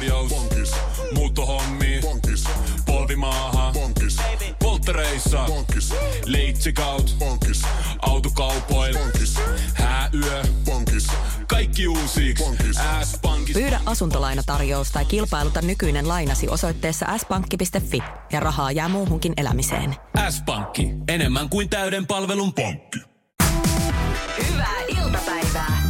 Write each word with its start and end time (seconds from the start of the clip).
tarjous. 0.00 0.30
Bonkis. 0.30 0.72
Muuttohommi. 1.14 2.00
Bonkis. 2.02 2.44
Polvimaaha. 2.86 3.72
Bonkis. 3.72 4.16
Polttereissa. 4.58 5.44
Bonkis. 5.46 5.94
Leitsikaut. 6.26 7.16
Bonkis. 7.18 7.62
Autokaupoil. 8.02 8.98
Bonkis. 8.98 9.34
Hääyö. 9.74 10.42
Bonkis. 10.64 11.06
Kaikki 11.46 11.88
uusi. 11.88 12.34
S-pankki. 13.04 13.52
Pyydä 13.52 13.80
asuntolainatarjous 13.86 14.90
tai 14.90 15.04
kilpailuta 15.04 15.62
nykyinen 15.62 16.08
lainasi 16.08 16.48
osoitteessa 16.48 17.06
s-pankki.fi 17.18 18.02
ja 18.32 18.40
rahaa 18.40 18.72
jää 18.72 18.88
muuhunkin 18.88 19.32
elämiseen. 19.36 19.96
S-pankki. 20.30 20.88
Enemmän 21.08 21.48
kuin 21.48 21.68
täyden 21.68 22.06
palvelun 22.06 22.52
pankki. 22.52 22.98
Hyvää 24.48 24.80
iltapäivää. 24.88 25.82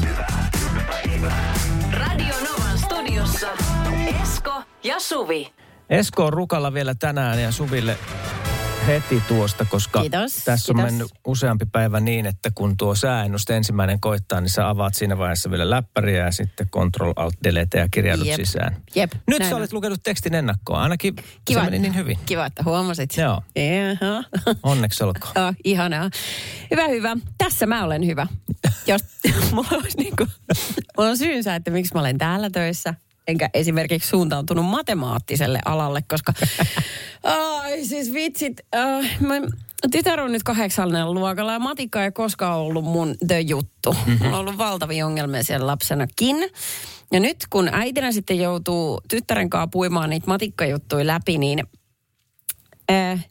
Radio 1.92 2.34
Novan 2.40 2.78
studiossa 2.78 3.69
Esko 4.40 4.62
ja 4.84 5.00
Suvi. 5.00 5.52
Esko 5.90 6.26
on 6.26 6.32
rukalla 6.32 6.72
vielä 6.74 6.94
tänään 6.94 7.42
ja 7.42 7.52
Suville 7.52 7.98
heti 8.86 9.22
tuosta, 9.28 9.64
koska 9.64 10.00
Kiitos, 10.00 10.34
tässä 10.44 10.72
on 10.72 10.76
kiitos. 10.76 10.92
mennyt 10.92 11.10
useampi 11.26 11.64
päivä 11.72 12.00
niin, 12.00 12.26
että 12.26 12.50
kun 12.54 12.76
tuo 12.76 12.94
sääennuste 12.94 13.56
ensimmäinen 13.56 14.00
koittaa, 14.00 14.40
niin 14.40 14.50
sä 14.50 14.68
avaat 14.68 14.94
siinä 14.94 15.18
vaiheessa 15.18 15.50
vielä 15.50 15.70
läppäriä 15.70 16.24
ja 16.24 16.32
sitten 16.32 16.68
Control 16.70 17.12
Alt 17.16 17.34
Delete 17.44 17.78
ja 17.78 17.88
kirjaudut 17.90 18.26
Jep. 18.26 18.36
sisään. 18.36 18.76
Jep, 18.94 19.12
Nyt 19.26 19.38
näin 19.38 19.48
sä 19.50 19.56
on. 19.56 19.60
olet 19.60 19.72
lukenut 19.72 20.00
tekstin 20.02 20.34
ennakkoon. 20.34 20.80
Ainakin 20.82 21.16
Kiva, 21.44 21.60
se 21.60 21.64
meni 21.64 21.78
niin 21.78 21.94
hyvin. 21.94 22.18
Kiva, 22.26 22.46
että 22.46 22.62
huomasit. 22.62 23.16
Joo. 23.16 23.42
Jaha. 23.56 24.24
Onneksi 24.62 25.04
olkoon. 25.04 25.32
Oh, 25.48 25.54
ihanaa. 25.64 26.10
Hyvä, 26.70 26.88
hyvä. 26.88 27.16
Tässä 27.38 27.66
mä 27.66 27.84
olen 27.84 28.06
hyvä. 28.06 28.26
Jos 28.86 29.02
mulla 29.52 29.68
olisi 29.72 29.98
niin 29.98 30.16
kuin, 30.16 30.28
mulla 30.96 31.10
on 31.10 31.18
syynsä, 31.18 31.54
että 31.54 31.70
miksi 31.70 31.94
mä 31.94 32.00
olen 32.00 32.18
täällä 32.18 32.50
töissä, 32.50 32.94
enkä 33.26 33.50
esimerkiksi 33.54 34.08
suuntautunut 34.08 34.64
matemaattiselle 34.64 35.58
alalle, 35.64 36.02
koska 36.08 36.32
ai 37.22 37.84
siis 37.84 38.12
vitsit, 38.12 38.60
äh, 38.74 39.20
mä, 39.20 39.34
tytär 39.90 40.20
on 40.20 40.32
nyt 40.32 40.42
kahdeksannella 40.42 41.14
luokalla 41.14 41.52
ja 41.52 41.58
matikka 41.58 42.04
ei 42.04 42.12
koskaan 42.12 42.58
ollut 42.58 42.84
mun 42.84 43.14
the 43.26 43.40
juttu. 43.40 43.96
Mulla 44.06 44.36
on 44.36 44.40
ollut 44.40 44.58
valtavia 44.58 45.06
ongelmia 45.06 45.42
siellä 45.42 45.66
lapsenakin. 45.66 46.36
Ja 47.12 47.20
nyt 47.20 47.36
kun 47.50 47.68
äitinä 47.72 48.12
sitten 48.12 48.38
joutuu 48.38 49.00
tyttären 49.08 49.50
kanssa 49.50 49.68
puimaan 49.72 50.10
niitä 50.10 50.26
matikkajuttuja 50.26 51.06
läpi, 51.06 51.38
niin 51.38 51.64
Äh, 52.90 53.26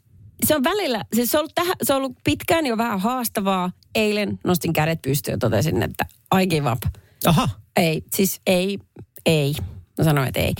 se 0.46 0.56
on 0.56 0.64
välillä, 0.64 1.04
siis 1.14 1.30
se 1.30 1.38
on, 1.38 1.40
ollut 1.40 1.54
tähän, 1.54 1.76
se 1.82 1.92
on 1.92 1.96
ollut 1.96 2.16
pitkään 2.24 2.66
jo 2.66 2.78
vähän 2.78 3.00
haastavaa. 3.00 3.72
Eilen 3.94 4.38
nostin 4.44 4.72
kädet 4.72 5.02
pystyyn 5.02 5.34
ja 5.34 5.38
totesin, 5.38 5.82
että 5.82 6.06
I 6.40 6.46
give 6.46 6.72
up. 6.72 6.82
Aha. 7.26 7.48
Ei, 7.76 8.02
siis 8.14 8.40
ei, 8.46 8.78
ei. 9.26 9.54
Mä 10.00 10.04
sanoin, 10.04 10.28
että 10.28 10.40
ei. 10.40 10.54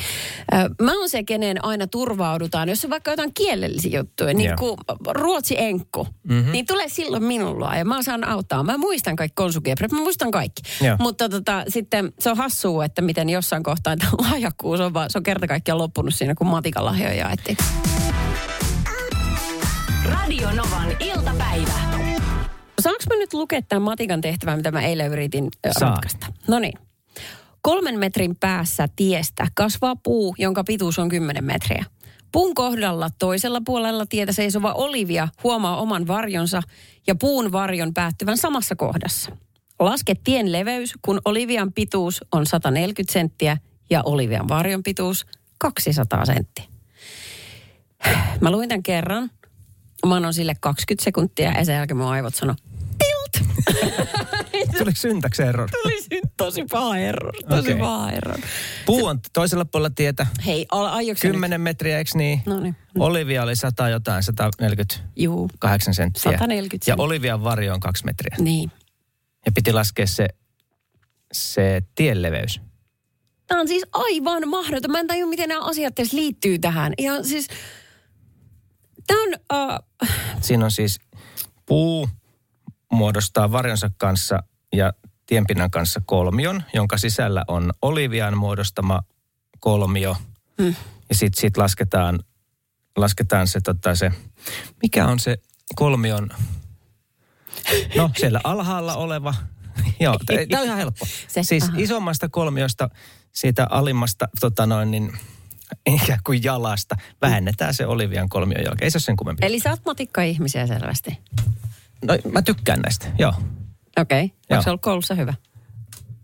Mä 0.83 0.99
oon 0.99 1.09
se, 1.09 1.23
kenen 1.23 1.65
aina 1.65 1.87
turvaudutaan, 1.87 2.69
jos 2.69 2.85
on 2.85 2.91
vaikka 2.91 3.11
jotain 3.11 3.35
kielellisiä 3.35 3.99
juttuja, 3.99 4.35
niin 4.35 4.57
kuin 4.59 4.77
ruotsi 5.11 5.55
enkku, 5.59 6.07
mm-hmm. 6.29 6.53
niin 6.53 6.67
tulee 6.67 6.89
silloin 6.89 7.25
minulla 7.25 7.77
ja 7.77 7.85
mä 7.85 8.03
saan 8.03 8.29
auttaa. 8.29 8.63
Mä 8.63 8.79
muistan 8.79 9.17
kaikki 9.17 9.35
konsukiepret, 9.35 9.93
mä 9.93 9.99
muistan 9.99 10.31
kaikki. 10.31 10.63
Joo. 10.85 10.97
Mutta 10.99 11.29
tota, 11.29 11.65
sitten 11.69 12.13
se 12.19 12.31
on 12.31 12.37
hassua, 12.37 12.85
että 12.85 13.03
miten 13.03 13.29
jossain 13.31 13.63
kohtaa 13.63 13.97
tämä 13.97 14.11
lahjakkuus 14.31 14.81
on, 14.81 14.95
vaan, 14.95 15.11
se 15.11 15.19
on 15.19 15.23
kerta 15.23 15.47
kaikkiaan 15.47 15.79
loppunut 15.79 16.15
siinä, 16.15 16.35
kun 16.35 16.47
matikan 16.47 16.85
lahjoja 16.85 17.15
jaettiin. 17.15 17.57
Radio 20.05 20.51
Novan 20.51 20.97
iltapäivä. 21.01 21.73
Saanko 22.81 23.03
mä 23.09 23.17
nyt 23.17 23.35
lukea 23.35 23.63
tämän 23.63 23.83
matikan 23.83 24.21
tehtävän, 24.21 24.59
mitä 24.59 24.71
mä 24.71 24.83
eilen 24.83 25.13
yritin 25.13 25.49
Saa. 25.71 25.91
ratkaista? 25.91 26.27
No 26.49 26.59
niin. 26.59 26.90
Kolmen 27.63 27.99
metrin 27.99 28.37
päässä 28.37 28.89
tiestä 28.97 29.47
kasvaa 29.55 29.97
puu, 29.97 30.35
jonka 30.39 30.65
pituus 30.65 30.99
on 30.99 31.09
10 31.09 31.45
metriä. 31.45 31.85
Puun 32.33 32.55
kohdalla 32.55 33.09
toisella 33.19 33.61
puolella 33.65 34.07
tietä 34.07 34.33
seisova 34.33 34.73
Olivia 34.73 35.29
huomaa 35.45 35.77
oman 35.77 36.07
varjonsa 36.07 36.63
ja 37.07 37.15
puun 37.15 37.53
varjon 37.53 37.95
päättyvän 37.95 38.37
samassa 38.37 38.77
kohdassa. 38.77 39.37
Laske 39.79 40.15
tien 40.25 40.53
leveys, 40.53 40.95
kun 41.03 41.21
Olivian 41.25 41.73
pituus 41.73 42.25
on 42.33 42.47
140 42.47 43.13
senttiä 43.13 43.57
ja 43.91 44.03
Olivian 44.05 44.49
varjon 44.49 44.83
pituus 44.83 45.27
200 45.59 46.25
senttiä. 46.25 46.65
Mä 48.41 48.51
luin 48.51 48.69
tämän 48.69 48.83
kerran. 48.83 49.31
Mä 50.07 50.15
annoin 50.15 50.35
sille 50.35 50.55
20 50.61 51.05
sekuntia 51.05 51.53
ja 51.53 51.65
sen 51.65 51.75
jälkeen 51.75 51.97
mun 51.97 52.07
aivot 52.07 52.35
sano 52.35 52.55
tilt. 53.33 53.51
Tuliko 54.79 54.97
syntaksi 54.97 55.43
error? 55.43 55.69
Tuli 55.83 56.21
tosi 56.37 56.65
paha 56.71 56.97
error. 56.97 57.33
Tosi 57.49 57.61
Okei. 57.71 57.81
paha 57.81 58.11
error. 58.13 58.39
Puu 58.87 59.07
on 59.07 59.21
toisella 59.33 59.65
puolella 59.65 59.91
tietä. 59.95 60.27
Hei, 60.47 60.67
aiotko 60.71 61.21
sä 61.23 61.29
nyt? 61.29 61.33
10 61.35 61.61
metriä, 61.61 61.99
eikö 61.99 62.11
niin? 62.15 62.43
No 62.47 62.61
niin. 62.61 62.77
Olivia 62.99 63.43
oli 63.43 63.57
100 63.57 63.89
jotain, 63.89 64.23
148 64.23 65.09
Juu, 65.17 65.51
senttiä. 65.93 66.23
140 66.23 66.91
Ja. 66.91 66.95
Olivian 66.99 67.45
varjo 67.45 67.75
on 67.75 67.81
2 67.81 68.05
metriä. 68.05 68.37
niin. 68.39 68.71
Ja 69.47 69.53
piti 69.53 69.73
laskea 69.73 70.07
se, 70.07 70.29
se 71.33 71.83
tienleveys. 71.95 72.61
Tämä 73.47 73.61
on 73.61 73.69
siis 73.69 73.83
aivan 73.93 74.49
mahdoton. 74.49 74.91
Mä 74.91 75.01
en 75.01 75.07
tajua, 75.07 75.29
miten 75.29 75.49
nämä 75.49 75.65
asiat 75.65 75.99
edes 75.99 76.13
liittyy 76.13 76.59
tähän. 76.59 76.93
Ihan 76.99 77.25
siis... 77.25 77.49
Tämä 79.07 79.21
on... 79.23 79.29
Uh, 79.71 80.09
Siinä 80.41 80.65
on 80.65 80.71
siis 80.71 80.99
puu 81.67 82.09
muodostaa 82.91 83.53
varjonsa 83.53 83.91
kanssa 83.97 84.43
ja 84.73 84.93
tienpinnan 85.27 85.71
kanssa 85.71 86.01
kolmion, 86.07 86.63
jonka 86.75 86.99
sisällä 86.99 87.45
on 87.49 87.73
Olivian 87.83 88.39
muodostama 88.39 89.03
kolmio. 89.61 90.17
Hmm. 90.63 90.75
Ja 91.09 91.15
sitten 91.15 91.41
sit 91.41 91.57
lasketaan, 91.57 92.21
lasketaan 92.97 93.47
se, 93.47 93.61
tota, 93.61 93.95
se, 93.95 94.13
mikä 94.83 95.07
on 95.07 95.21
se 95.21 95.37
kolmion, 95.75 96.31
no 97.97 98.11
siellä 98.17 98.41
alhaalla 98.45 98.95
oleva. 98.95 99.35
Joo, 100.01 100.19
tämä 100.27 100.61
on 100.61 100.67
ihan 100.67 100.79
helppo. 100.79 101.07
Se, 101.29 101.43
siis 101.43 101.65
aha. 101.65 101.73
isommasta 101.77 102.29
kolmiosta, 102.29 102.89
siitä 103.33 103.67
alimmasta 103.71 104.29
tota 104.41 104.67
noin, 104.67 104.91
niin, 104.91 105.13
ikään 106.03 106.21
kuin 106.25 106.45
jalasta, 106.45 106.97
vähennetään 107.23 107.75
se 107.75 107.87
Olivian 107.87 108.29
kolmion 108.29 108.65
jalka. 108.65 108.85
Ei 108.85 108.91
se 108.91 108.97
ole 108.97 109.03
sen 109.03 109.17
kummempi. 109.17 109.47
eli 109.47 109.61
sä 109.61 109.71
oot 109.71 109.85
matikka-ihmisiä 109.85 110.67
selvästi. 110.67 111.19
No, 112.05 112.19
mä 112.33 112.43
tykkään 112.43 112.81
näistä, 112.81 113.07
joo. 113.19 113.33
Okei. 113.99 114.25
Okay. 114.25 114.37
Onko 114.51 114.63
se 114.63 114.71
ollut 114.71 114.83
koulussa 114.83 115.15
hyvä? 115.15 115.35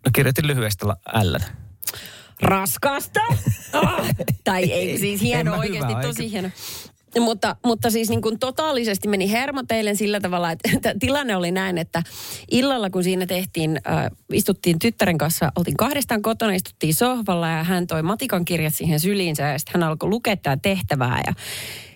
No 0.05 0.11
kirjoitin 0.15 0.47
lyhyestä 0.47 0.87
L. 1.23 1.37
Raskasta? 2.43 3.21
Ah, 3.73 4.09
tai 4.45 4.73
ei, 4.73 4.99
siis 4.99 5.21
En 5.21 5.27
hieno 5.27 5.59
oikeasti, 5.59 5.93
hyvä, 5.93 6.03
tosi 6.03 6.31
hieno. 6.31 6.51
Mutta, 7.21 7.57
mutta 7.65 7.91
siis 7.91 8.09
niin 8.09 8.23
kuin 8.23 8.39
totaalisesti 8.39 9.09
meni 9.09 9.31
hermot 9.31 9.73
eilen 9.73 9.97
sillä 9.97 10.21
tavalla, 10.21 10.51
että 10.51 10.95
tilanne 11.01 11.37
oli 11.37 11.51
näin, 11.51 11.79
että 11.79 12.03
illalla 12.51 12.91
kun 12.91 13.05
siinä 13.05 13.27
tehtiin, 13.27 13.81
äh, 13.89 14.11
istuttiin 14.33 14.79
tyttären 14.79 15.19
kanssa, 15.19 15.53
oltiin 15.57 15.77
kahdestaan 15.77 16.23
kotona, 16.23 16.53
istuttiin 16.53 16.95
sohvalla 16.95 17.49
ja 17.49 17.65
hän 17.65 17.87
toi 17.87 18.03
matikan 18.03 18.45
kirjat 18.45 18.75
siihen 18.75 19.01
syliinsä 19.01 19.43
ja 19.43 19.59
sitten 19.59 19.81
hän 19.81 19.91
alkoi 19.91 20.09
lukea 20.09 20.37
tätä 20.37 20.59
tehtävää 20.63 21.21
ja 21.27 21.33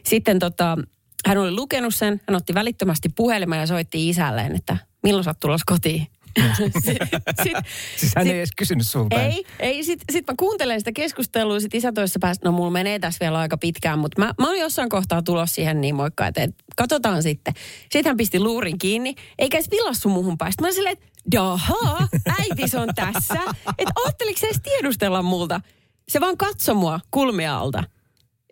sitten 0.07 0.39
tota, 0.39 0.79
hän 1.27 1.39
oli 1.39 1.51
lukenut 1.51 1.95
sen, 1.95 2.21
hän 2.29 2.37
otti 2.37 2.55
välittömästi 2.55 3.09
puhelimen 3.09 3.59
ja 3.61 3.67
soitti 3.67 4.09
isälleen, 4.09 4.57
että 4.57 4.77
milloin 5.03 5.25
sä 5.25 5.31
oot 5.31 5.41
tulossa 5.41 5.65
kotiin. 5.67 6.07
Sitten- 6.57 6.83
sit- 6.83 7.53
Siis 7.97 8.13
hän 8.17 8.25
sit- 8.25 8.33
ei 8.33 8.39
edes 8.39 8.51
kysynyt 8.57 8.87
sulta. 8.87 9.23
ei, 9.23 9.45
ei. 9.59 9.85
Sitten 9.85 10.13
sit 10.13 10.27
mä 10.27 10.35
kuuntelen 10.39 10.81
sitä 10.81 10.93
keskustelua, 10.93 11.61
sit 11.61 11.75
isä 11.75 11.93
toisessa 11.93 12.19
päästä, 12.21 12.49
no 12.49 12.53
mulla 12.53 12.71
menee 12.71 12.99
tässä 12.99 13.19
vielä 13.21 13.39
aika 13.39 13.59
pitkään, 13.59 13.99
mutta 13.99 14.21
mä, 14.23 14.35
mä 14.39 14.47
oon 14.49 14.59
jossain 14.59 14.89
kohtaa 14.89 15.23
tulossa 15.23 15.55
siihen 15.55 15.81
niin 15.81 15.95
moikka, 15.95 16.27
että 16.27 16.43
et, 16.43 16.55
katsotaan 16.77 17.23
sitten. 17.23 17.55
Sitten 17.83 18.11
hän 18.11 18.17
pisti 18.17 18.41
luurin 18.41 18.79
kiinni, 18.79 19.15
eikä 19.39 19.57
edes 19.59 19.71
vilassu 19.71 20.09
muuhun 20.09 20.39
päästä. 20.39 20.63
Mä 20.65 20.73
silleen, 20.73 20.93
että 20.93 21.07
dahaa, 21.33 22.09
äitis 22.41 22.75
on 22.75 22.89
tässä. 22.95 23.39
Että 23.79 23.93
ootteliko 24.05 24.41
se 24.41 24.47
edes 24.47 24.61
tiedustella 24.63 25.23
multa? 25.23 25.61
Se 26.09 26.21
vaan 26.21 26.37
katsoi 26.37 26.75
mua 26.75 27.01
kulmia 27.11 27.59
alta. 27.59 27.85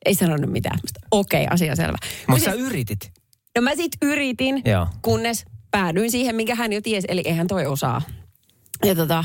Ei 0.04 0.14
sanonut 0.14 0.50
mitään. 0.50 0.78
Okei, 1.10 1.46
asia 1.50 1.76
selvä. 1.76 1.98
Mutta 2.28 2.44
sä 2.44 2.50
se- 2.50 2.56
yritit. 2.56 3.12
No 3.56 3.62
mä 3.62 3.74
sit 3.76 3.92
yritin, 4.02 4.62
Joo. 4.64 4.86
kunnes 5.02 5.44
päädyin 5.70 6.10
siihen, 6.10 6.36
minkä 6.36 6.54
hän 6.54 6.72
jo 6.72 6.80
tiesi, 6.80 7.06
eli 7.10 7.22
eihän 7.24 7.46
toi 7.46 7.66
osaa. 7.66 8.02
Ja 8.84 8.94
tota, 8.94 9.18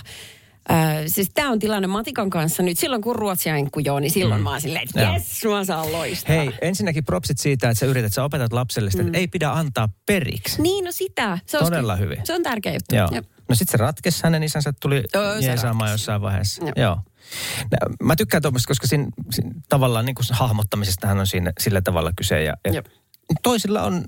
äh, 0.71 0.97
siis 1.07 1.31
tämä 1.33 1.49
on 1.51 1.59
tilanne 1.59 1.87
Matikan 1.87 2.29
kanssa 2.29 2.63
nyt. 2.63 2.79
Silloin 2.79 3.01
kun 3.01 3.15
ruotsia 3.15 3.55
enkku 3.55 3.79
joo, 3.79 3.99
niin 3.99 4.11
silloin 4.11 4.41
mm. 4.41 4.43
mä 4.43 4.49
oon 4.49 4.61
silleen, 4.61 4.83
että 4.83 5.01
Joo. 5.01 5.13
jes, 5.13 5.45
mä 5.45 5.65
saan 5.65 5.91
loistaa. 5.91 6.35
Hei, 6.35 6.51
ensinnäkin 6.61 7.05
propsit 7.05 7.37
siitä, 7.37 7.69
että 7.69 7.79
sä 7.79 7.85
yrität, 7.85 8.13
sä 8.13 8.23
opetat 8.23 8.53
lapselle 8.53 8.91
sitä, 8.91 9.03
että 9.03 9.17
ei 9.17 9.27
pidä 9.27 9.51
antaa 9.51 9.89
periksi. 10.05 10.61
Niin, 10.61 10.85
no 10.85 10.91
sitä. 10.91 11.39
Se 11.45 11.57
Todella 11.57 11.95
hyvin. 11.95 12.17
Se 12.23 12.33
on 12.33 12.43
tärkeä 12.43 12.73
juttu. 12.73 12.95
Joo. 12.95 13.09
Jep. 13.11 13.25
No 13.49 13.55
sit 13.55 13.69
se 13.69 13.77
ratkesi, 13.77 14.23
hänen 14.23 14.43
isänsä 14.43 14.73
tuli 14.81 15.03
Joo, 15.13 15.33
jeesaamaan 15.41 15.91
jossain 15.91 16.21
vaiheessa. 16.21 16.63
Joo. 16.65 16.73
Joo. 16.75 16.97
Mä 18.03 18.15
tykkään 18.15 18.41
tuommoista, 18.41 18.67
koska 18.67 18.87
siinä, 18.87 19.07
siinä 19.31 19.51
tavallaan 19.69 20.05
niin 20.05 20.15
kuin 20.15 20.25
hahmottamisestahan 20.31 21.19
on 21.19 21.27
siinä, 21.27 21.51
sillä 21.59 21.81
tavalla 21.81 22.11
kyse. 22.15 22.43
Ja, 22.43 22.53
ja 22.65 22.73
Jep. 22.73 22.85
toisilla 23.43 23.81
on, 23.83 24.05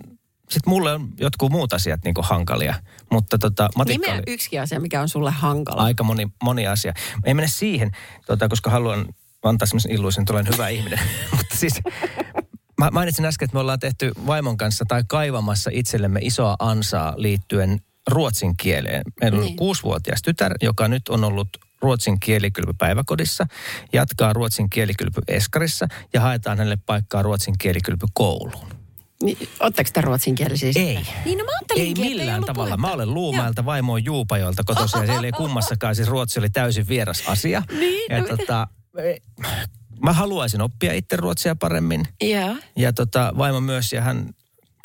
sit 0.50 0.66
mulle 0.66 0.94
on 0.94 1.10
jotkut 1.20 1.52
muut 1.52 1.74
asiat 1.74 2.00
niin 2.04 2.14
kuin 2.14 2.26
hankalia. 2.26 2.74
Mutta 3.12 3.38
tota, 3.38 3.70
matikka 3.76 4.08
Nimeä 4.08 4.14
oli 4.16 4.34
yksikin 4.34 4.62
asia, 4.62 4.80
mikä 4.80 5.02
on 5.02 5.10
sulle 5.10 5.32
hankala. 5.32 5.84
aika 5.84 6.04
moni, 6.04 6.28
moni 6.44 6.68
asia. 6.68 6.94
Ei 7.26 7.34
mene 7.34 7.48
siihen, 7.48 7.92
tota, 8.28 8.48
koska 8.50 8.70
haluan 8.70 9.06
antaa 9.44 9.66
semmoisen 9.66 9.92
illuusin, 9.92 10.22
että 10.22 10.34
olen 10.34 10.48
hyvä 10.54 10.68
ihminen. 10.70 11.00
Mutta 11.38 11.56
siis 11.58 11.74
mä 12.80 12.90
mainitsin 12.92 13.26
äsken, 13.26 13.46
että 13.46 13.56
me 13.56 13.60
ollaan 13.60 13.80
tehty 13.80 14.12
vaimon 14.28 14.58
kanssa 14.58 14.86
tai 14.88 15.04
kaivamassa 15.08 15.70
itsellemme 15.74 16.20
isoa 16.24 16.56
ansaa 16.60 17.14
liittyen 17.18 17.80
ruotsin 18.12 18.58
kieleen. 18.58 19.02
Meillä 19.22 19.38
on 19.40 19.46
Niin. 19.46 19.56
kuusivuotias 19.56 20.22
tytär, 20.22 20.54
joka 20.62 20.88
nyt 20.88 21.10
on 21.10 21.24
ollut 21.24 21.48
ruotsin 21.86 22.20
kielikylpy 22.20 22.74
päiväkodissa, 22.78 23.46
jatkaa 23.94 24.34
ruotsin 24.34 24.70
kielikylpy 24.70 25.22
eskarissa 25.28 25.88
ja 26.14 26.22
haetaan 26.22 26.58
hänelle 26.58 26.78
paikkaa 26.86 27.22
ruotsin 27.22 27.56
kielikylpy 27.60 28.06
kouluun. 28.14 28.68
Niin, 29.24 29.38
Ootteko 29.60 29.90
te 29.94 30.02
ruotsinkielisiä 30.02 30.74
sitten? 30.74 30.98
Ei. 30.98 31.08
Niin 31.26 31.38
no 31.38 31.44
mä 31.44 31.52
Ei 31.76 31.94
millään 31.94 32.36
ollut 32.36 32.46
tavalla. 32.48 32.68
puhetta. 32.78 32.88
Mä 32.88 32.94
olen 32.94 33.14
Luumäeltä, 33.14 33.66
vaimo 33.66 33.94
on 33.94 34.06
Juupajoilta 34.06 34.64
kotoisin 34.64 35.02
ja 35.02 35.06
siellä 35.08 35.26
ei 35.28 35.32
kummassakaan. 35.32 35.96
Siis 35.96 36.08
ruotsi 36.08 36.40
oli 36.40 36.50
täysin 36.50 36.88
vieras 36.88 37.24
asia. 37.28 37.64
Niin, 37.80 38.04
ja 38.10 38.22
no 38.22 38.28
tota, 38.38 38.68
eh, 38.98 39.22
mä 40.02 40.14
haluaisin 40.14 40.62
oppia 40.62 40.94
itse 40.94 41.16
ruotsia 41.16 41.56
paremmin. 41.56 42.06
Joo. 42.22 42.56
Ja 42.76 42.94
tota, 42.94 43.34
vaimo 43.38 43.62
myös 43.62 43.94
ja 43.94 44.02
hän, 44.02 44.30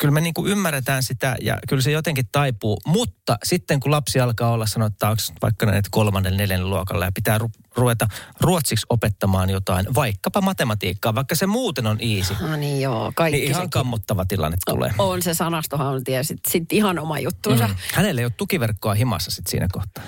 kyllä 0.01 0.11
me 0.13 0.21
niinku 0.21 0.47
ymmärretään 0.47 1.03
sitä 1.03 1.35
ja 1.41 1.57
kyllä 1.69 1.81
se 1.81 1.91
jotenkin 1.91 2.25
taipuu. 2.31 2.81
Mutta 2.87 3.37
sitten 3.43 3.79
kun 3.79 3.91
lapsi 3.91 4.19
alkaa 4.19 4.51
olla 4.51 4.65
sanottaaksi 4.65 5.33
vaikka 5.41 5.65
näin, 5.65 5.77
että 5.77 5.89
kolmannen, 5.91 6.37
neljännen 6.37 6.69
luokalla 6.69 7.05
ja 7.05 7.11
pitää 7.15 7.37
ru- 7.37 7.49
ruveta 7.75 8.07
ruotsiksi 8.39 8.85
opettamaan 8.89 9.49
jotain, 9.49 9.85
vaikkapa 9.95 10.41
matematiikkaa, 10.41 11.15
vaikka 11.15 11.35
se 11.35 11.45
muuten 11.47 11.87
on 11.87 11.97
easy. 12.01 12.33
Ah 12.43 12.57
niin 12.57 12.81
joo, 12.81 13.11
kaikki 13.15 13.37
Niin 13.39 13.49
ihan 13.49 13.59
sekin. 13.61 13.69
kammottava 13.69 14.25
tilanne 14.25 14.57
tulee. 14.65 14.91
On 14.97 15.21
se 15.21 15.33
sanastohan 15.33 15.87
on 15.87 16.03
tie, 16.03 16.23
sit, 16.23 16.73
ihan 16.73 16.99
oma 16.99 17.19
juttuunsa. 17.19 17.67
Mm. 17.67 17.73
Mm. 17.73 17.77
Hänellä 17.93 18.21
ei 18.21 18.25
ole 18.25 18.33
tukiverkkoa 18.37 18.93
himassa 18.93 19.31
sit 19.31 19.47
siinä 19.47 19.67
kohtaa. 19.71 20.03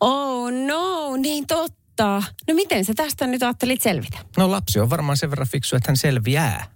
Oh 0.00 0.50
no, 0.66 1.16
niin 1.16 1.46
totta. 1.46 2.22
No 2.48 2.54
miten 2.54 2.84
sä 2.84 2.94
tästä 2.94 3.26
nyt 3.26 3.42
ajattelit 3.42 3.82
selvitä? 3.82 4.18
No 4.36 4.50
lapsi 4.50 4.80
on 4.80 4.90
varmaan 4.90 5.16
sen 5.16 5.30
verran 5.30 5.48
fiksu, 5.48 5.76
että 5.76 5.90
hän 5.90 5.96
selviää. 5.96 6.66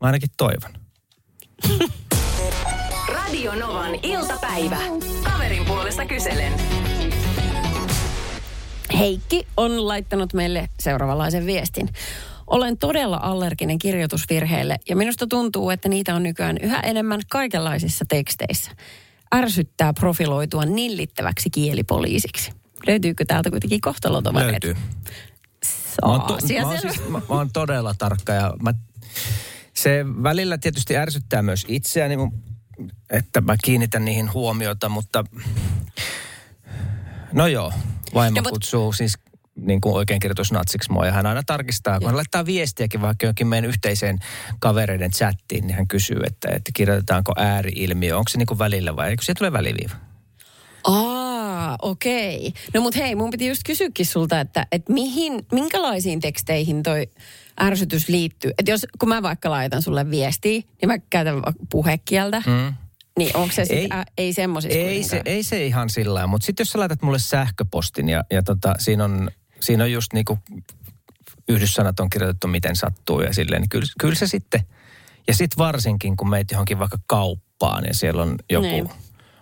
Mä 0.00 0.06
ainakin 0.06 0.30
toivon. 0.36 0.70
Radio 3.32 3.54
Novan 3.54 3.94
iltapäivä. 4.02 4.78
Kaverin 5.22 5.64
puolesta 5.64 6.06
kyselen. 6.06 6.52
Heikki 8.98 9.46
on 9.56 9.88
laittanut 9.88 10.32
meille 10.32 10.68
seuraavanlaisen 10.80 11.46
viestin. 11.46 11.88
Olen 12.46 12.78
todella 12.78 13.20
allerginen 13.22 13.78
kirjoitusvirheille 13.78 14.76
ja 14.88 14.96
minusta 14.96 15.26
tuntuu, 15.26 15.70
että 15.70 15.88
niitä 15.88 16.14
on 16.14 16.22
nykyään 16.22 16.58
yhä 16.62 16.80
enemmän 16.80 17.20
kaikenlaisissa 17.30 18.04
teksteissä. 18.08 18.70
Ärsyttää 19.34 19.92
profiloitua 19.92 20.64
nillittäväksi 20.64 21.50
kielipoliisiksi. 21.50 22.52
Löytyykö 22.86 23.24
täältä 23.24 23.50
kuitenkin 23.50 23.80
kohtalotovereita? 23.80 24.66
Löytyy. 24.66 24.74
Mä 24.74 26.08
oon, 26.08 26.20
Saa, 26.20 26.26
to, 26.26 26.38
mä, 26.60 26.68
oon 26.68 26.80
siis, 26.80 27.08
mä, 27.08 27.18
mä 27.28 27.34
oon 27.34 27.50
todella 27.52 27.94
tarkka 27.98 28.32
ja 28.32 28.54
mä, 28.62 28.74
se 29.74 30.04
välillä 30.22 30.58
tietysti 30.58 30.96
ärsyttää 30.96 31.42
myös 31.42 31.64
itseäni, 31.68 32.16
mun- 32.16 32.51
että 33.10 33.40
mä 33.40 33.56
kiinnitän 33.64 34.04
niihin 34.04 34.32
huomiota, 34.32 34.88
mutta 34.88 35.24
no 37.32 37.46
joo, 37.46 37.72
vaimo 38.14 38.40
No, 38.40 38.50
kutsuu 38.50 38.92
siis 38.92 39.18
niin 39.56 39.80
kuin 39.80 39.94
oikein 39.94 40.20
kirjoitusnatsiksi 40.20 40.92
mua 40.92 41.06
ja 41.06 41.12
hän 41.12 41.26
aina 41.26 41.42
tarkistaa, 41.46 41.98
kun 41.98 42.08
hän 42.08 42.16
laittaa 42.16 42.46
viestiäkin 42.46 43.00
vaikka 43.00 43.26
johonkin 43.26 43.46
meidän 43.46 43.70
yhteiseen 43.70 44.18
kavereiden 44.58 45.10
chattiin, 45.10 45.66
niin 45.66 45.76
hän 45.76 45.88
kysyy, 45.88 46.20
että, 46.26 46.48
että 46.48 46.70
kirjoitetaanko 46.74 47.32
ääriilmiö, 47.36 48.18
onko 48.18 48.28
se 48.28 48.38
niin 48.38 48.46
kuin 48.46 48.58
välillä 48.58 48.96
vai 48.96 49.10
eikö 49.10 49.24
se 49.24 49.34
tule 49.34 49.52
väliviiva? 49.52 49.94
Aa, 50.84 51.76
okei. 51.82 52.52
No 52.74 52.80
mut 52.80 52.96
hei, 52.96 53.14
mun 53.14 53.30
piti 53.30 53.46
just 53.46 53.62
kysyäkin 53.66 54.06
sulta, 54.06 54.40
että, 54.40 54.66
että 54.72 54.92
mihin, 54.92 55.46
minkälaisiin 55.52 56.20
teksteihin 56.20 56.82
toi 56.82 57.06
ärsytys 57.60 58.08
liittyy? 58.08 58.50
Että 58.58 58.70
jos, 58.70 58.86
kun 58.98 59.08
mä 59.08 59.22
vaikka 59.22 59.50
laitan 59.50 59.82
sulle 59.82 60.10
viestiä, 60.10 60.52
niin 60.52 60.86
mä 60.86 60.98
käytän 60.98 61.42
puhekieltä, 61.70 62.42
mm. 62.46 62.74
niin 63.18 63.36
onko 63.36 63.52
se 63.54 63.62
Ei. 63.62 63.66
sitten, 63.66 63.98
ä, 63.98 64.04
ei 64.18 64.32
semmoisissa 64.32 64.78
Ei 64.78 65.02
se, 65.02 65.22
ei 65.24 65.42
se 65.42 65.66
ihan 65.66 65.90
sillä 65.90 66.14
lailla, 66.14 66.26
mutta 66.26 66.46
sitten 66.46 66.64
jos 66.64 66.70
sä 66.70 66.78
laitat 66.78 67.02
mulle 67.02 67.18
sähköpostin 67.18 68.08
ja, 68.08 68.24
ja 68.30 68.42
tota, 68.42 68.74
siinä, 68.78 69.04
on, 69.04 69.30
siinä 69.60 69.84
on 69.84 69.92
just 69.92 70.12
niinku 70.12 70.38
yhdyssanat 71.48 72.00
on 72.00 72.10
kirjoitettu 72.10 72.48
miten 72.48 72.76
sattuu 72.76 73.20
ja 73.20 73.34
silleen, 73.34 73.62
niin 73.62 73.68
kyllä, 73.68 73.86
kyllä 74.00 74.14
se 74.14 74.26
sitten, 74.26 74.60
ja 75.28 75.34
sitten 75.34 75.58
varsinkin 75.58 76.16
kun 76.16 76.30
meet 76.30 76.50
johonkin 76.50 76.78
vaikka 76.78 76.98
kauppaan 77.06 77.84
ja 77.84 77.94
siellä 77.94 78.22
on 78.22 78.36
joku 78.50 78.66
Niin. 78.66 78.90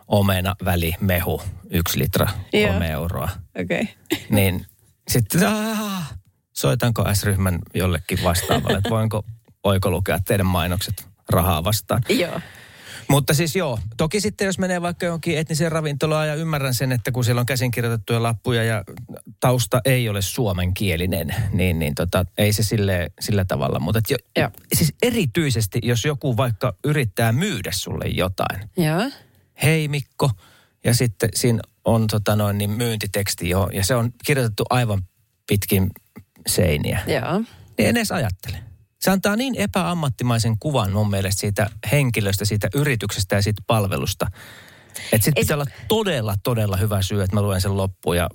omena, 0.08 0.54
väli, 0.64 0.94
mehu, 1.00 1.42
yksi 1.70 1.98
litra, 1.98 2.26
kolme 2.66 2.90
euroa, 2.90 3.28
Okei. 3.60 3.88
niin 4.30 4.66
sitten 5.08 5.48
aah, 5.48 6.14
soitanko 6.52 7.14
S-ryhmän 7.14 7.58
jollekin 7.74 8.18
vastaavalle, 8.24 8.78
että 8.78 8.90
voinko 8.90 9.24
oikolukea 9.64 10.18
teidän 10.18 10.46
mainokset 10.46 11.08
rahaa 11.28 11.64
vastaan. 11.64 12.02
Joo. 12.08 12.40
Mutta 13.10 13.34
siis 13.34 13.56
joo, 13.56 13.78
toki 13.96 14.20
sitten 14.20 14.46
jos 14.46 14.58
menee 14.58 14.82
vaikka 14.82 15.06
johonkin 15.06 15.38
etniseen 15.38 15.72
ravintolaan 15.72 16.28
ja 16.28 16.34
ymmärrän 16.34 16.74
sen, 16.74 16.92
että 16.92 17.12
kun 17.12 17.24
siellä 17.24 17.40
on 17.40 17.46
käsin 17.46 17.70
kirjoitettuja 17.70 18.22
lappuja 18.22 18.64
ja 18.64 18.84
tausta 19.40 19.80
ei 19.84 20.08
ole 20.08 20.22
suomenkielinen, 20.22 21.34
niin, 21.52 21.78
niin 21.78 21.94
tota, 21.94 22.24
ei 22.38 22.52
se 22.52 22.62
sille, 22.62 23.10
sillä 23.20 23.44
tavalla. 23.44 23.78
Mutta 23.78 24.00
jo, 24.10 24.16
Joo. 24.36 24.50
siis 24.74 24.94
erityisesti, 25.02 25.78
jos 25.82 26.04
joku 26.04 26.36
vaikka 26.36 26.74
yrittää 26.84 27.32
myydä 27.32 27.70
sulle 27.74 28.04
jotain. 28.04 28.70
Joo. 28.76 29.10
Hei 29.62 29.88
Mikko, 29.88 30.30
ja 30.84 30.94
sitten 30.94 31.28
siinä 31.34 31.60
on 31.84 32.06
tota 32.06 32.36
noin, 32.36 32.58
niin 32.58 32.70
myyntiteksti 32.70 33.48
jo, 33.48 33.68
ja 33.72 33.84
se 33.84 33.94
on 33.94 34.12
kirjoitettu 34.26 34.64
aivan 34.70 35.02
pitkin 35.46 35.90
seiniä 36.46 37.00
Joo. 37.06 37.38
niin 37.78 37.88
en 37.88 37.96
edes 37.96 38.12
ajattele. 38.12 38.56
Se 39.00 39.10
antaa 39.10 39.36
niin 39.36 39.54
epäammattimaisen 39.54 40.58
kuvan 40.58 40.92
mun 40.92 41.10
mielestä 41.10 41.40
siitä 41.40 41.70
henkilöstä, 41.92 42.44
siitä 42.44 42.68
yrityksestä 42.74 43.36
ja 43.36 43.42
siitä 43.42 43.62
palvelusta. 43.66 44.26
Että 45.12 45.24
sitten 45.24 45.42
pitää 45.42 45.54
olla 45.56 45.66
todella, 45.88 46.34
todella 46.42 46.76
hyvä 46.76 47.02
syy, 47.02 47.22
että 47.22 47.36
mä 47.36 47.42
luen 47.42 47.60
sen 47.60 47.76
loppuun 47.76 48.16
ja 48.16 48.28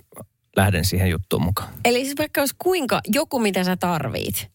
lähden 0.56 0.84
siihen 0.84 1.10
juttuun 1.10 1.42
mukaan. 1.42 1.68
Eli 1.84 2.04
siis 2.04 2.18
vaikka 2.18 2.40
olisi 2.40 2.54
kuinka 2.58 3.00
joku, 3.06 3.38
mitä 3.38 3.64
sä 3.64 3.76
tarvit, 3.76 4.50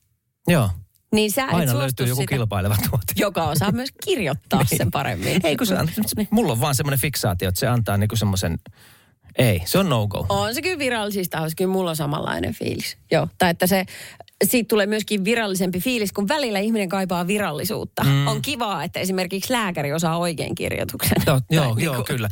Joo, 0.48 0.70
niin 1.14 1.32
sä 1.32 1.46
aina 1.46 1.78
löytyy 1.78 2.08
joku 2.08 2.22
sitä, 2.22 2.36
kilpaileva 2.36 2.76
tuote. 2.90 3.14
joka 3.16 3.44
osaa 3.44 3.72
myös 3.72 3.90
kirjoittaa 4.06 4.66
sen 4.78 4.92
paremmin. 4.92 5.42
Ei 5.44 5.58
kun 5.58 5.68
se, 5.68 5.76
se, 6.06 6.28
mulla 6.32 6.52
on 6.52 6.62
vaan 6.62 6.76
semmoinen 6.76 7.00
fiksaatio, 7.00 7.50
että 7.50 7.60
se 7.60 7.68
antaa 7.68 7.98
niinku 7.98 8.16
semmoisen, 8.16 8.58
ei, 9.38 9.62
se 9.66 9.78
on 9.78 9.90
no-go. 9.90 10.26
On 10.30 10.56
se 10.56 10.62
kyllä 10.62 10.80
virallisista 10.80 11.38
tahoista, 11.38 11.58
kyllä 11.58 11.72
mulla 11.72 11.90
on 11.90 11.96
samanlainen 11.96 12.54
fiilis. 12.54 12.98
Joo, 13.12 13.28
tai 13.38 13.50
että 13.50 13.68
se, 13.68 13.86
siitä 14.44 14.68
tulee 14.68 14.86
myöskin 14.86 15.26
virallisempi 15.26 15.80
fiilis, 15.80 16.12
kun 16.14 16.28
välillä 16.28 16.60
ihminen 16.60 16.90
kaipaa 16.90 17.28
virallisuutta. 17.28 18.04
Mm. 18.04 18.28
On 18.28 18.42
kivaa, 18.42 18.84
että 18.84 19.00
esimerkiksi 19.00 19.54
lääkäri 19.54 19.94
osaa 19.94 20.18
oikein 20.18 20.56
kirjoituksen. 20.56 21.18
No, 21.28 21.42
joo, 21.50 21.66
Tai 21.76 21.84
joo, 21.84 22.04
kyllä. 22.04 22.30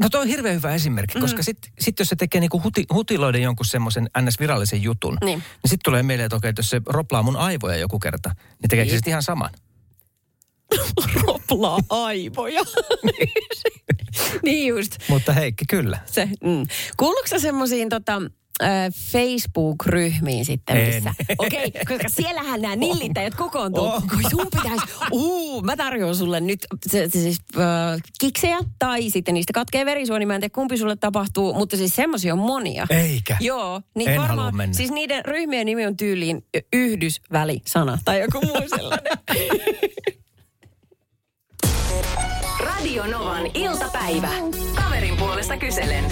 No 0.00 0.08
toi 0.08 0.20
on 0.20 0.26
hirveän 0.28 0.54
hyvä 0.54 0.74
esimerkki, 0.74 1.20
koska 1.20 1.42
sitten 1.42 1.72
sit 1.80 1.98
jos 1.98 2.08
se 2.08 2.16
tekee 2.16 2.40
niinku 2.40 2.62
huti, 2.62 2.84
hutiloiden 2.94 3.42
jonkun 3.42 3.66
semmoisen 3.66 4.10
ns-virallisen 4.20 4.82
jutun, 4.82 5.16
Niin. 5.20 5.26
niin, 5.26 5.38
niin 5.38 5.70
sitten 5.70 5.84
tulee 5.84 6.02
mieleen, 6.02 6.26
että 6.26 6.36
okei, 6.36 6.48
että 6.48 6.60
jos 6.60 6.70
se 6.70 6.80
roplaa 6.86 7.22
mun 7.22 7.36
aivoja 7.36 7.76
joku 7.76 7.98
kerta, 7.98 8.30
niin 8.62 8.70
tekeekö 8.70 8.90
se 8.90 8.96
sitten 8.96 9.10
ihan 9.10 9.22
saman? 9.22 9.50
Roplaa 11.26 11.78
aivoja. 11.90 12.60
niin 14.44 14.68
just. 14.68 14.96
Mutta 15.08 15.32
Heikki, 15.32 15.64
kyllä. 15.70 15.98
Se, 16.06 16.28
mm. 16.44 16.66
Kuuluuko 16.96 17.38
semmoisiin 17.38 17.88
tota, 17.88 18.22
Facebook-ryhmiin 19.12 20.44
sitten, 20.44 20.76
En. 20.76 20.94
missä? 20.94 21.14
Okei, 21.38 21.66
okay, 21.66 21.82
koska 21.96 22.08
siellähän 22.08 22.62
nämä 22.62 22.76
nillittäjät 22.76 23.34
kokoontuu. 23.34 23.90
Kun 24.10 24.30
sun 24.30 24.46
pitäisi, 24.56 24.86
uu, 25.10 25.62
mä 25.62 25.76
tarjoan 25.76 26.16
sulle 26.16 26.40
nyt 26.40 26.66
se, 26.86 27.08
se 27.12 27.20
siis, 27.20 27.40
äh, 27.56 28.00
kiksejä 28.20 28.58
tai 28.78 29.10
sitten 29.10 29.34
niistä 29.34 29.52
katkee 29.52 29.86
verisuoni. 29.86 30.26
Mä 30.26 30.34
en 30.34 30.40
tiedä 30.40 30.54
kumpi 30.54 30.78
sulle 30.78 30.96
tapahtuu, 30.96 31.54
mutta 31.54 31.76
siis 31.76 31.96
semmoisia 31.96 32.32
on 32.32 32.38
monia. 32.38 32.86
Eikä. 32.90 33.36
Joo, 33.40 33.82
niin 33.94 34.10
En 34.10 34.20
varmaan, 34.20 34.56
mennä. 34.56 34.74
siis 34.74 34.90
niiden 34.90 35.24
ryhmien 35.24 35.66
nimi 35.66 35.86
on 35.86 35.96
tyyliin 35.96 36.44
yhdysvälisana 36.72 37.98
tai 38.04 38.20
joku 38.20 38.40
muu 38.46 38.68
sellainen. 38.76 39.18
Radio 42.88 43.18
Novan 43.18 43.46
iltapäivä. 43.54 44.28
Kaverin 44.74 45.16
puolesta 45.16 45.56
kyselen. 45.56 46.04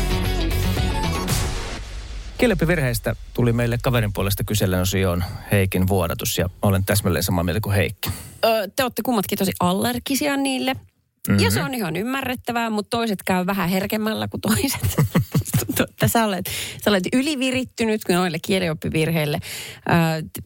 Kilpivirheistä 2.38 3.16
tuli 3.34 3.52
meille 3.52 3.78
kaverin 3.82 4.12
puolesta 4.12 4.44
kysellen 4.44 4.80
osioon 4.80 5.24
Heikin 5.52 5.88
vuodatus 5.88 6.38
ja 6.38 6.50
olen 6.62 6.84
täsmälleen 6.84 7.22
samaa 7.22 7.44
mieltä 7.44 7.60
kuin 7.60 7.76
Heikki. 7.76 8.10
Ö, 8.44 8.68
te 8.76 8.82
olette 8.82 9.02
kummatkin 9.02 9.38
tosi 9.38 9.52
allergisia 9.60 10.36
niille. 10.36 10.76
Mm-hmm. 11.28 11.44
Ja 11.44 11.50
se 11.50 11.62
on 11.62 11.74
ihan 11.74 11.96
ymmärrettävää, 11.96 12.70
mutta 12.70 12.96
toiset 12.96 13.22
käy 13.22 13.46
vähän 13.46 13.68
herkemmällä 13.68 14.28
kuin 14.28 14.40
toiset. 14.40 14.96
Että 15.80 16.08
sä 16.08 16.24
olet, 16.24 16.50
sä 16.84 16.90
olet 16.90 17.04
ylivirittynyt 17.12 18.00
noille 18.08 18.38
kielioppivirheille. 18.42 19.38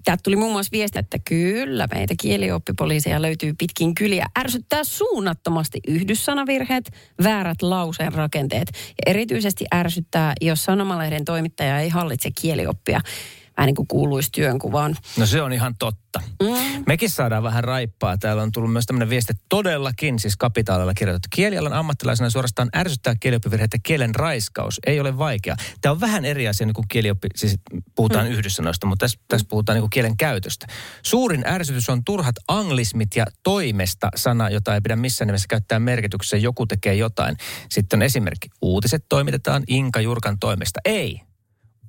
Täältä 0.04 0.20
tuli 0.25 0.37
muun 0.37 0.52
muassa 0.52 0.72
viesti, 0.72 0.99
että 0.99 1.18
kyllä 1.25 1.88
meitä 1.94 2.14
kielioppipoliiseja 2.20 3.22
löytyy 3.22 3.54
pitkin 3.58 3.94
kyliä. 3.94 4.26
Ärsyttää 4.38 4.84
suunnattomasti 4.84 5.80
yhdyssanavirheet, 5.88 6.90
väärät 7.22 7.62
lauseen 7.62 8.12
rakenteet. 8.12 8.68
Ja 8.72 9.10
erityisesti 9.10 9.64
ärsyttää, 9.75 10.32
jos 10.40 10.64
sanomalehden 10.64 11.25
toimittaja 11.25 11.80
ei 11.80 11.88
hallitse 11.88 12.30
kielioppia. 12.40 13.00
Vähän 13.60 13.66
niin 13.66 13.76
kuin 13.76 13.88
kuuluisi 13.88 14.28
työnkuvaan. 14.32 14.96
No 15.16 15.26
se 15.26 15.42
on 15.42 15.52
ihan 15.52 15.74
totta. 15.78 16.20
Mm. 16.42 16.84
Mekin 16.86 17.10
saadaan 17.10 17.42
vähän 17.42 17.64
raippaa. 17.64 18.18
Täällä 18.18 18.42
on 18.42 18.52
tullut 18.52 18.72
myös 18.72 18.86
tämmöinen 18.86 19.10
viesti, 19.10 19.32
että 19.32 19.44
todellakin, 19.48 20.18
siis 20.18 20.36
kapitaalilla 20.36 20.94
kirjoitettu. 20.94 21.28
Kielialan 21.34 21.72
ammattilaisena 21.72 22.30
suorastaan 22.30 22.68
ärsyttää 22.76 23.14
kielioppivirheet 23.20 23.72
ja 23.72 23.78
kielen 23.82 24.14
raiskaus. 24.14 24.80
Ei 24.86 25.00
ole 25.00 25.18
vaikea. 25.18 25.56
Tämä 25.80 25.92
on 25.92 26.00
vähän 26.00 26.24
eri 26.24 26.48
asia 26.48 26.66
niin 26.66 26.74
kuin 26.74 26.88
kielioppi, 26.88 27.28
siis 27.36 27.58
puhutaan 27.94 28.26
mm. 28.26 28.32
yhdyssanoista, 28.32 28.86
mutta 28.86 29.04
tässä, 29.04 29.18
tässä 29.28 29.46
puhutaan 29.50 29.76
niin 29.76 29.82
kuin 29.82 29.90
kielen 29.90 30.16
käytöstä. 30.16 30.66
Suurin 31.02 31.46
ärsytys 31.46 31.90
on 31.90 32.04
turhat 32.04 32.36
anglismit 32.48 33.16
ja 33.16 33.26
toimesta 33.42 34.08
sana, 34.16 34.50
jota 34.50 34.74
ei 34.74 34.80
pidä 34.80 34.96
missään 34.96 35.26
nimessä 35.26 35.46
käyttää 35.48 35.78
merkityksessä. 35.78 36.36
Joku 36.36 36.66
tekee 36.66 36.94
jotain. 36.94 37.36
Sitten 37.70 37.98
on 37.98 38.02
esimerkki. 38.02 38.48
Uutiset 38.62 39.04
toimitetaan 39.08 39.62
Inka 39.66 40.00
Jurkan 40.00 40.38
toimesta. 40.38 40.80
Ei, 40.84 41.20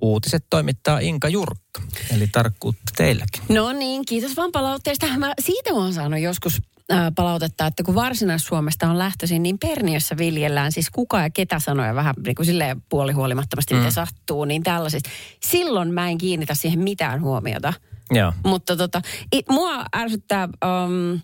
uutiset 0.02 0.44
toimittaa 0.50 0.98
Inka 0.98 1.28
Jurkka. 1.28 1.82
Eli 2.16 2.26
tarkkuutta 2.26 2.92
teilläkin. 2.96 3.42
No 3.48 3.72
niin, 3.72 4.06
kiitos 4.06 4.36
vaan 4.36 4.52
palautteesta. 4.52 5.18
Mä 5.18 5.34
siitä 5.40 5.70
mä 5.70 5.78
oon 5.78 5.94
saanut 5.94 6.20
joskus 6.20 6.62
ää, 6.90 7.12
palautetta, 7.16 7.66
että 7.66 7.82
kun 7.82 7.94
Varsinais-Suomesta 7.94 8.90
on 8.90 8.98
lähtöisin, 8.98 9.42
niin 9.42 9.58
Perniössä 9.58 10.16
viljellään 10.16 10.72
siis 10.72 10.90
kuka 10.90 11.20
ja 11.20 11.30
ketä 11.30 11.58
sanoja 11.58 11.94
vähän 11.94 12.14
niin 12.26 12.34
kuin 12.34 12.46
silleen 12.46 12.82
puolihuolimattomasti, 12.88 13.74
mm. 13.74 13.80
mitä 13.80 13.90
sattuu, 13.90 14.44
niin 14.44 14.62
tällaisista. 14.62 15.10
Silloin 15.42 15.94
mä 15.94 16.08
en 16.08 16.18
kiinnitä 16.18 16.54
siihen 16.54 16.80
mitään 16.80 17.20
huomiota. 17.20 17.72
Joo. 18.10 18.32
Mutta 18.44 18.76
tota, 18.76 19.02
it, 19.32 19.48
mua 19.48 19.84
ärsyttää 19.96 20.46
um, 20.46 21.20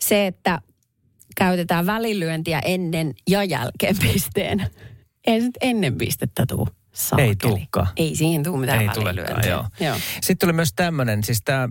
se, 0.00 0.26
että 0.26 0.60
käytetään 1.36 1.86
välilyöntiä 1.86 2.60
ennen 2.64 3.14
ja 3.28 3.44
jälkeen 3.44 3.96
pisteen. 3.98 4.70
Ei 5.26 5.40
se 5.40 5.46
nyt 5.46 5.58
ennen 5.60 5.98
pistettä 5.98 6.44
tuu. 6.48 6.68
Saakeli. 6.94 7.28
Ei 7.28 7.36
tuukaan. 7.36 7.86
Ei 7.96 8.16
siihen 8.16 8.42
tuu 8.42 8.56
mitään 8.56 8.80
Ei 8.82 8.88
tulekaan, 8.88 9.48
joo. 9.48 9.64
joo. 9.80 9.96
Sitten 10.14 10.38
tuli 10.38 10.52
myös 10.52 10.72
tämmöinen, 10.76 11.24
siis 11.24 11.42
tämä, 11.44 11.68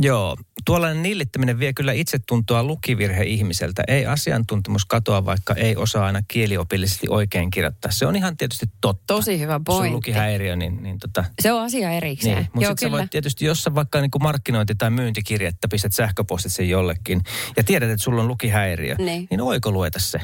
joo, 0.00 0.36
tuollainen 0.64 1.02
nillittäminen 1.02 1.58
vie 1.58 1.72
kyllä 1.72 1.92
itsetuntoa 1.92 2.62
lukivirhe 2.64 3.22
ihmiseltä. 3.24 3.82
Ei 3.88 4.06
asiantuntemus 4.06 4.84
katoa, 4.84 5.24
vaikka 5.24 5.54
ei 5.54 5.76
osaa 5.76 6.06
aina 6.06 6.22
kieliopillisesti 6.28 7.06
oikein 7.10 7.50
kirjoittaa. 7.50 7.90
Se 7.90 8.06
on 8.06 8.16
ihan 8.16 8.36
tietysti 8.36 8.66
totta. 8.80 9.04
Tosi 9.06 9.40
hyvä 9.40 9.60
pointti. 9.66 9.94
lukihäiriö, 9.94 10.56
niin, 10.56 10.82
niin 10.82 10.98
tota, 10.98 11.24
Se 11.42 11.52
on 11.52 11.62
asia 11.62 11.90
erikseen. 11.90 12.36
niin. 12.36 12.50
Mutta 12.54 12.68
sitten 12.68 12.90
voit 12.90 13.10
tietysti, 13.10 13.44
jos 13.44 13.62
sä 13.62 13.74
vaikka 13.74 14.00
niin 14.00 14.10
kuin 14.10 14.22
markkinointi- 14.22 14.74
tai 14.78 14.90
myyntikirjettä 14.90 15.68
pistät 15.68 15.92
sähköpostit 15.94 16.52
sen 16.52 16.68
jollekin 16.68 17.20
ja 17.56 17.64
tiedät, 17.64 17.90
että 17.90 18.04
sulla 18.04 18.22
on 18.22 18.28
lukihäiriö, 18.28 18.94
Niin. 18.98 19.26
niin 19.30 19.40
oiko 19.40 19.70
lueta 19.72 19.98
se 19.98 20.20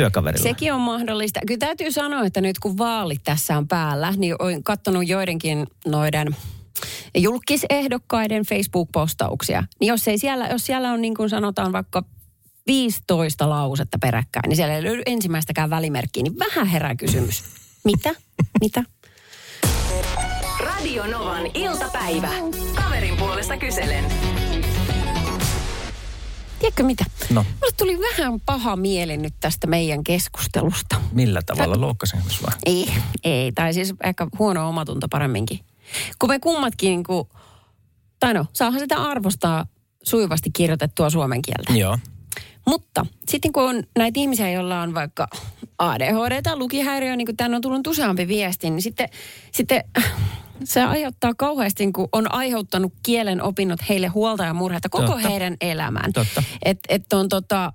työkaverilla? 0.00 0.42
Sekin 0.42 0.72
on 0.74 0.80
mahdollista. 0.80 1.40
Kyllä 1.46 1.58
täytyy 1.58 1.92
sanoa, 1.92 2.24
että 2.24 2.40
nyt 2.40 2.58
kun 2.58 2.78
vaalit 2.78 3.20
tässä 3.24 3.56
on 3.56 3.68
päällä, 3.68 4.14
niin 4.16 4.34
olen 4.38 4.62
katsonut 4.62 5.08
joidenkin 5.08 5.66
noiden 5.86 6.36
julkisehdokkaiden 7.18 8.42
Facebook-postauksia. 8.42 9.64
Niin 9.80 9.88
jos, 9.88 10.08
ei 10.08 10.18
siellä, 10.18 10.46
jos 10.46 10.66
siellä 10.66 10.92
on 10.92 11.00
niin 11.00 11.14
kuin 11.14 11.30
sanotaan 11.30 11.72
vaikka 11.72 12.04
15 12.66 13.50
lausetta 13.50 13.98
peräkkäin, 13.98 14.48
niin 14.48 14.56
siellä 14.56 14.74
ei 14.74 14.82
löydy 14.82 15.02
ensimmäistäkään 15.06 15.70
välimerkkiä, 15.70 16.22
niin 16.22 16.38
vähän 16.38 16.66
herää 16.66 16.94
kysymys. 16.94 17.44
Mitä? 17.84 18.14
Mitä? 18.60 18.84
Radio 20.60 21.06
Novan 21.06 21.46
iltapäivä. 21.54 22.28
Kaverin 22.74 23.16
puolesta 23.16 23.56
kyselen. 23.56 24.04
Tiedätkö 26.60 26.82
mitä? 26.82 27.04
No. 27.30 27.42
Mulle 27.42 27.72
tuli 27.76 27.98
vähän 27.98 28.40
paha 28.40 28.76
mieli 28.76 29.16
nyt 29.16 29.34
tästä 29.40 29.66
meidän 29.66 30.04
keskustelusta. 30.04 31.00
Millä 31.12 31.40
tavalla 31.46 31.80
loukkasin 31.80 32.20
vai? 32.46 32.54
Ei, 32.66 32.92
ei. 33.24 33.52
Tai 33.52 33.74
siis 33.74 33.94
ehkä 34.04 34.26
huono 34.38 34.68
omatunto 34.68 35.08
paremminkin. 35.08 35.60
Kun 36.18 36.28
me 36.28 36.38
kummatkin, 36.38 36.88
niin 36.88 37.04
kuin, 37.04 37.28
tai 38.20 38.34
no, 38.34 38.46
saahan 38.52 38.80
sitä 38.80 38.96
arvostaa 38.96 39.66
sujuvasti 40.02 40.50
kirjoitettua 40.50 41.10
suomen 41.10 41.42
kieltä. 41.42 41.72
Joo. 41.72 41.98
Mutta 42.66 43.06
sitten 43.28 43.52
kun 43.52 43.62
on 43.62 43.82
näitä 43.98 44.20
ihmisiä, 44.20 44.50
joilla 44.50 44.82
on 44.82 44.94
vaikka 44.94 45.28
ADHD 45.78 46.42
tai 46.42 46.56
lukihäiriö, 46.56 47.16
niin 47.16 47.26
kuin 47.26 47.36
tänne 47.36 47.56
on 47.56 47.62
tullut 47.62 47.86
useampi 47.86 48.28
viesti, 48.28 48.70
niin 48.70 48.82
sitten, 48.82 49.08
sitten 49.52 49.84
se 50.64 50.82
aiheuttaa 50.82 51.34
kauheasti, 51.34 51.92
kun 51.92 52.08
on 52.12 52.32
aiheuttanut 52.32 52.92
kielen 53.02 53.42
opinnot 53.42 53.80
heille 53.88 54.06
huolta 54.06 54.44
ja 54.44 54.54
murhetta 54.54 54.88
koko 54.88 55.06
Totta. 55.06 55.28
heidän 55.28 55.56
elämään. 55.60 56.12
Totta. 56.12 56.42
Että 56.64 56.94
et 56.94 57.12
on 57.12 57.28
tota, 57.28 57.72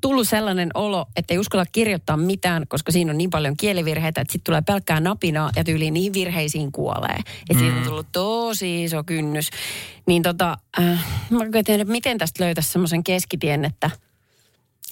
tullut 0.00 0.28
sellainen 0.28 0.70
olo, 0.74 1.06
että 1.16 1.34
ei 1.34 1.38
uskalla 1.38 1.66
kirjoittaa 1.72 2.16
mitään, 2.16 2.64
koska 2.68 2.92
siinä 2.92 3.10
on 3.10 3.18
niin 3.18 3.30
paljon 3.30 3.56
kielivirheitä, 3.56 4.20
että 4.20 4.32
sitten 4.32 4.44
tulee 4.44 4.62
pelkkää 4.62 5.00
napinaa 5.00 5.50
ja 5.56 5.64
tyyliin 5.64 5.94
niihin 5.94 6.12
virheisiin 6.12 6.72
kuolee. 6.72 7.16
Että 7.16 7.54
mm. 7.54 7.58
siitä 7.58 7.76
on 7.76 7.84
tullut 7.84 8.06
tosi 8.12 8.84
iso 8.84 9.04
kynnys. 9.04 9.50
Niin 10.06 10.22
tota, 10.22 10.58
äh, 10.80 11.06
mä 11.30 11.44
en 11.44 11.64
tiedä, 11.64 11.84
miten 11.84 12.18
tästä 12.18 12.44
löytäisi 12.44 12.72
semmoisen 12.72 13.04
keskitien, 13.04 13.64
että, 13.64 13.90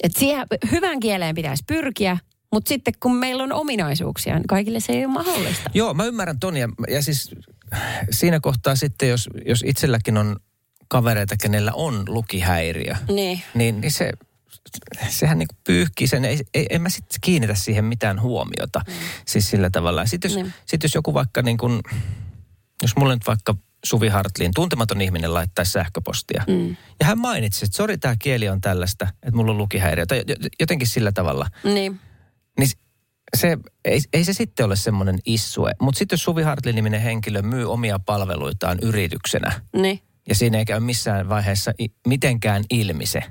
että 0.02 0.20
siihen 0.20 0.46
hyvään 0.72 1.00
kieleen 1.00 1.34
pitäisi 1.34 1.64
pyrkiä, 1.66 2.18
mutta 2.54 2.68
sitten 2.68 2.94
kun 3.00 3.16
meillä 3.16 3.42
on 3.42 3.52
ominaisuuksia, 3.52 4.34
niin 4.34 4.46
kaikille 4.46 4.80
se 4.80 4.92
ei 4.92 5.04
ole 5.04 5.12
mahdollista. 5.12 5.70
Joo, 5.74 5.94
mä 5.94 6.04
ymmärrän 6.04 6.38
ton 6.38 6.56
ja, 6.56 6.68
ja 6.88 7.02
siis 7.02 7.30
siinä 8.10 8.40
kohtaa 8.40 8.76
sitten, 8.76 9.08
jos, 9.08 9.28
jos 9.46 9.62
itselläkin 9.66 10.16
on 10.16 10.36
kavereita, 10.88 11.34
kenellä 11.42 11.72
on 11.74 12.04
lukihäiriö, 12.08 12.94
Niin. 13.08 13.42
niin, 13.54 13.80
niin 13.80 13.92
se, 13.92 14.12
sehän 15.08 15.38
niin 15.38 15.48
pyyhkii 15.64 16.06
sen, 16.06 16.24
ei, 16.24 16.40
ei, 16.54 16.66
en 16.70 16.82
mä 16.82 16.88
sitten 16.88 17.18
kiinnitä 17.20 17.54
siihen 17.54 17.84
mitään 17.84 18.20
huomiota. 18.20 18.80
Mm. 18.86 18.92
Siis 19.26 19.50
sillä 19.50 19.70
tavalla. 19.70 20.06
Sitten 20.06 20.28
jos, 20.30 20.36
Niin. 20.36 20.52
sit 20.66 20.82
jos 20.82 20.94
joku 20.94 21.14
vaikka 21.14 21.42
niin 21.42 21.56
kuin, 21.58 21.80
jos 22.82 22.96
mulle 22.96 23.14
nyt 23.14 23.26
vaikka 23.26 23.54
Suvi 23.84 24.08
Hartliin, 24.08 24.50
tuntematon 24.54 25.00
ihminen 25.00 25.34
laittaisi 25.34 25.72
sähköpostia. 25.72 26.44
Mm. 26.48 26.68
Ja 27.00 27.06
hän 27.06 27.18
mainitsi, 27.18 27.64
että 27.64 27.76
sori 27.76 27.98
tämä 27.98 28.16
kieli 28.18 28.48
on 28.48 28.60
tällaista, 28.60 29.04
että 29.22 29.36
mulla 29.36 29.52
on 29.52 29.58
lukihäiriö. 29.58 30.06
Tai 30.06 30.22
jo- 30.26 30.34
jotenkin 30.60 30.88
sillä 30.88 31.12
tavalla. 31.12 31.46
Niin. 31.64 32.00
Niin 32.58 32.70
se, 33.36 33.58
ei, 33.84 34.00
ei 34.12 34.24
se 34.24 34.32
sitten 34.32 34.66
ole 34.66 34.76
semmoinen 34.76 35.18
issue. 35.26 35.72
Mutta 35.80 35.98
sitten 35.98 36.14
jos 36.16 36.22
Suvi 36.22 36.42
Hartlin-niminen 36.42 37.00
henkilö 37.00 37.42
myy 37.42 37.72
omia 37.72 37.98
palveluitaan 37.98 38.78
yrityksenä, 38.82 39.60
Niin. 39.76 40.00
ja 40.28 40.34
siinä 40.34 40.58
ei 40.58 40.64
käy 40.64 40.80
missään 40.80 41.28
vaiheessa 41.28 41.72
mitenkään 42.06 42.64
ilmi 42.70 43.06
se, 43.06 43.22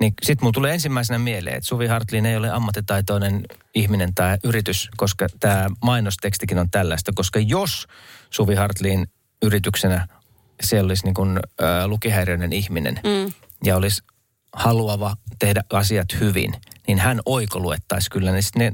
niin 0.00 0.14
sitten 0.22 0.44
mulla 0.44 0.52
tulee 0.52 0.72
ensimmäisenä 0.74 1.18
mieleen, 1.18 1.56
että 1.56 1.68
Suvi 1.68 1.86
Hartlin 1.86 2.26
ei 2.26 2.36
ole 2.36 2.50
ammattitaitoinen 2.50 3.44
ihminen 3.74 4.14
tai 4.14 4.38
yritys, 4.44 4.88
koska 4.96 5.26
tämä 5.40 5.66
mainostekstikin 5.84 6.58
on 6.58 6.70
tällaista. 6.70 7.12
Koska 7.14 7.38
jos 7.38 7.86
Suvi 8.30 8.54
Hartlin 8.54 9.06
yrityksenä 9.42 10.08
se 10.62 10.80
olisi 10.80 11.04
niin 11.04 11.14
kuin, 11.14 11.38
ä, 11.62 11.88
lukihäiriöinen 11.88 12.52
ihminen 12.52 12.94
mm. 13.04 13.32
ja 13.64 13.76
olisi 13.76 14.02
haluava 14.52 15.16
tehdä 15.38 15.64
asiat 15.72 16.20
hyvin, 16.20 16.54
niin 16.86 16.98
hän 16.98 17.20
oikoluettaisi 17.26 18.10
kyllä 18.10 18.32
ne, 18.32 18.40
ne, 18.56 18.72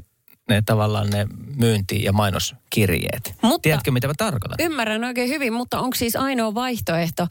ne 0.49 0.61
tavallaan 0.65 1.09
ne 1.09 1.27
myynti- 1.55 2.03
ja 2.03 2.13
mainoskirjeet. 2.13 3.33
Mutta- 3.41 3.59
Tiedätkö, 3.61 3.91
mitä 3.91 4.07
mä 4.07 4.13
tarkoitan? 4.17 4.55
Ymmärrän 4.59 5.03
oikein 5.03 5.29
hyvin, 5.29 5.53
mutta 5.53 5.79
onko 5.79 5.95
siis 5.95 6.15
ainoa 6.15 6.53
vaihtoehto 6.53 7.27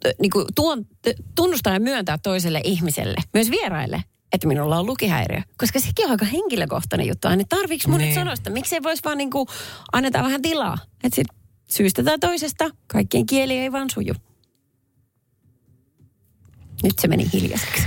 t- 0.00 0.20
niin 0.20 0.30
kuin 0.30 0.46
tuon, 0.54 0.86
tunnustaa 1.34 1.72
ja 1.72 1.80
myöntää 1.80 2.18
toiselle 2.18 2.60
ihmiselle, 2.64 3.16
myös 3.34 3.50
vieraille, 3.50 4.04
että 4.32 4.48
minulla 4.48 4.78
on 4.78 4.86
lukihäiriö? 4.86 5.42
Koska 5.58 5.80
sekin 5.80 6.04
on 6.04 6.10
aika 6.10 6.24
henkilökohtainen 6.24 7.08
juttu. 7.08 7.28
Aina 7.28 7.44
tarviiko 7.48 7.88
mun 7.90 7.98
niin. 7.98 8.14
Sanoa 8.14 8.36
sitä? 8.36 8.50
Miksei 8.50 8.82
voisi 8.82 9.04
vaan 9.04 9.18
niin 9.18 9.30
kuin, 9.30 9.46
annetaan 9.92 10.24
vähän 10.24 10.42
tilaa? 10.42 10.78
Että 11.04 11.22
syystä 11.70 12.02
tai 12.02 12.18
toisesta 12.18 12.70
kaikkien 12.86 13.26
kieli 13.26 13.58
ei 13.58 13.72
vaan 13.72 13.90
suju. 13.90 14.14
Nyt 16.82 16.98
se 16.98 17.08
meni 17.08 17.26
hiljaiseksi. 17.32 17.82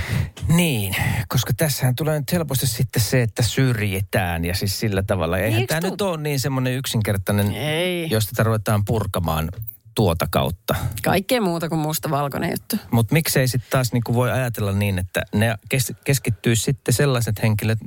Niin, 0.48 0.96
koska 1.28 1.52
tässähän 1.56 1.94
tulee 1.96 2.18
nyt 2.18 2.32
helposti 2.32 2.66
sitten 2.66 3.02
se, 3.02 3.22
että 3.22 3.42
syrjitään 3.42 4.44
ja 4.44 4.54
siis 4.54 4.80
sillä 4.80 5.02
tavalla. 5.02 5.38
Eihän 5.38 5.60
Eikö 5.60 5.74
tämä 5.74 5.80
tuu? 5.80 5.90
nyt 5.90 6.00
ole 6.00 6.16
niin 6.22 6.40
semmoinen 6.40 6.72
yksinkertainen, 6.72 7.50
Ei. 7.54 8.10
jos 8.10 8.26
tätä 8.26 8.42
ruvetaan 8.42 8.84
purkamaan 8.84 9.48
tuota 9.94 10.26
kautta. 10.30 10.74
Kaikkea 11.04 11.40
muuta 11.40 11.68
kuin 11.68 11.78
musta-valkoinen 11.78 12.50
juttu. 12.50 12.76
Mutta 12.90 13.12
miksei 13.12 13.48
sitten 13.48 13.70
taas 13.70 13.92
niinku 13.92 14.14
voi 14.14 14.32
ajatella 14.32 14.72
niin, 14.72 14.98
että 14.98 15.22
ne 15.34 15.54
kes- 15.68 15.92
keskittyisi 16.04 16.62
sitten 16.62 16.94
sellaiset 16.94 17.42
henkilöt, 17.42 17.78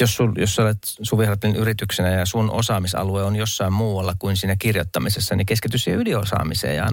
jos, 0.00 0.16
sul, 0.16 0.32
jos 0.36 0.54
sä 0.54 0.62
olet 0.62 0.78
Suvi 1.02 1.26
Hartlin 1.26 1.56
yrityksenä 1.56 2.10
ja 2.10 2.26
sun 2.26 2.50
osaamisalue 2.50 3.22
on 3.22 3.36
jossain 3.36 3.72
muualla 3.72 4.14
kuin 4.18 4.36
siinä 4.36 4.56
kirjoittamisessa, 4.56 5.36
niin 5.36 5.46
keskity 5.46 5.78
siihen 5.78 6.00
ydinosaamiseen 6.00 6.76
ja 6.76 6.88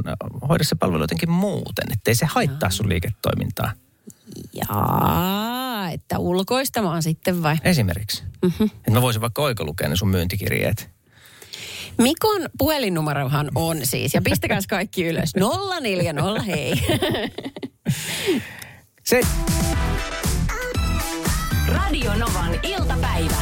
hoida 0.50 0.64
se 0.64 0.76
palvelu 0.76 1.04
jotenkin 1.04 1.32
muuten, 1.32 1.92
ettei 1.94 2.16
se 2.16 2.26
haittaa 2.26 2.70
sun 2.70 2.90
liiketoimintaa. 2.90 3.72
Jaa, 4.54 5.90
että 5.90 6.20
ulkoistamaan 6.20 7.04
sitten 7.04 7.44
vai? 7.44 7.58
Esimerkiksi. 7.64 8.24
Mm-hmm. 8.42 8.66
Että 8.66 8.92
mä 8.92 9.02
voisin 9.02 9.22
vaikka 9.22 9.42
oikolukea 9.42 9.90
ne 9.90 9.96
sun 9.96 10.10
myyntikirjeet. 10.10 10.90
Mikon 11.98 12.42
puhelinnumerohan 12.58 13.52
on 13.56 13.78
siis, 13.84 14.14
ja 14.14 14.22
pistäkääs 14.22 14.68
kaikki 14.68 15.06
ylös. 15.06 15.34
040, 15.82 16.42
hei. 16.42 16.74
Se, 19.04 19.22
Radio 21.72 22.12
Novan 22.16 22.60
iltapäivä. 22.64 23.36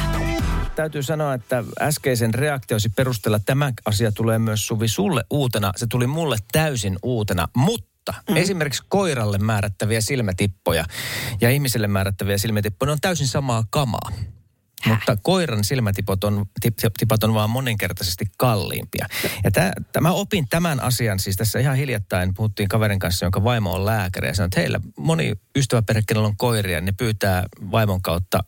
täytyy 0.76 1.04
sanoa, 1.04 1.34
että 1.34 1.64
äskeisen 1.82 2.34
reaktiosi 2.34 2.90
perusteella 2.90 3.40
tämä 3.40 3.72
asia 3.86 4.12
tulee 4.12 4.40
myös 4.40 4.68
Suvi 4.68 4.88
sulle 4.88 5.24
uutena. 5.30 5.72
Se 5.76 5.88
tuli 5.90 6.08
mulle 6.08 6.38
täysin 6.52 6.98
uutena, 7.04 7.48
mutta 7.56 8.14
mm. 8.30 8.38
esimerkiksi 8.38 8.84
koiralle 8.90 9.38
määrättäviä 9.38 10.02
silmätippoja 10.02 10.86
ja 11.42 11.50
ihmiselle 11.50 11.88
määrättäviä 11.88 12.38
silmätippoja, 12.38 12.88
ne 12.88 12.92
on 12.92 13.02
täysin 13.02 13.28
samaa 13.28 13.64
kamaa. 13.70 14.12
Häh? 14.82 14.96
Mutta 14.96 15.18
koiran 15.24 15.64
silmätipot 15.64 16.24
on, 16.24 16.46
tip, 16.62 16.78
tipat 16.98 17.24
on 17.24 17.34
vaan 17.34 17.50
moninkertaisesti 17.50 18.26
kalliimpia. 18.38 19.06
Ja 19.44 19.52
tä, 19.52 19.74
tä, 19.92 20.02
mä 20.02 20.12
opin 20.12 20.48
tämän 20.50 20.80
asian, 20.80 21.20
siis 21.20 21.36
tässä 21.36 21.60
ihan 21.60 21.76
hiljattain 21.76 22.34
puhuttiin 22.34 22.70
kaverin 22.70 23.00
kanssa, 23.00 23.26
jonka 23.26 23.44
vaimo 23.44 23.74
on 23.74 23.86
lääkäri. 23.86 24.28
Ja 24.28 24.34
sanoi, 24.36 24.46
että 24.46 24.60
heillä 24.60 24.80
moni 24.98 25.34
ystäväperhe, 25.56 26.02
kenellä 26.08 26.28
on 26.28 26.38
koiria, 26.38 26.82
ne 26.82 26.92
pyytää 26.92 27.46
vaimon 27.72 28.02
kautta 28.02 28.44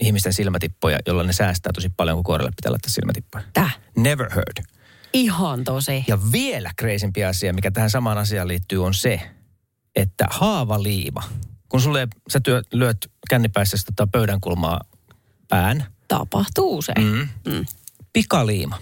ihmisten 0.00 0.32
silmätippoja, 0.32 0.98
jolla 1.06 1.22
ne 1.22 1.32
säästää 1.32 1.72
tosi 1.72 1.88
paljon, 1.88 2.16
kun 2.16 2.24
koiralle 2.24 2.52
pitää 2.56 2.72
laittaa 2.72 2.90
silmätippoja. 2.90 3.44
Täh? 3.52 3.78
Never 3.96 4.30
heard. 4.30 4.64
Ihan 5.12 5.64
tosi. 5.64 6.04
Ja 6.06 6.18
vielä 6.32 6.70
kreisimpi 6.76 7.24
asia, 7.24 7.52
mikä 7.52 7.70
tähän 7.70 7.90
samaan 7.90 8.18
asiaan 8.18 8.48
liittyy, 8.48 8.84
on 8.84 8.94
se, 8.94 9.20
että 9.96 10.26
haavaliima. 10.30 11.22
Kun 11.68 11.80
sulle, 11.80 12.08
sä 12.28 12.40
työ, 12.40 12.62
lyöt 12.72 13.10
kännipäissä 13.30 13.76
tota 13.86 14.06
pöydän 14.12 14.40
kulmaa 14.40 14.80
pään. 15.48 15.84
Tapahtuu 16.08 16.78
usein. 16.78 17.04
Mm. 17.04 17.28
Mm. 17.52 17.66
Pikaliima. 18.12 18.78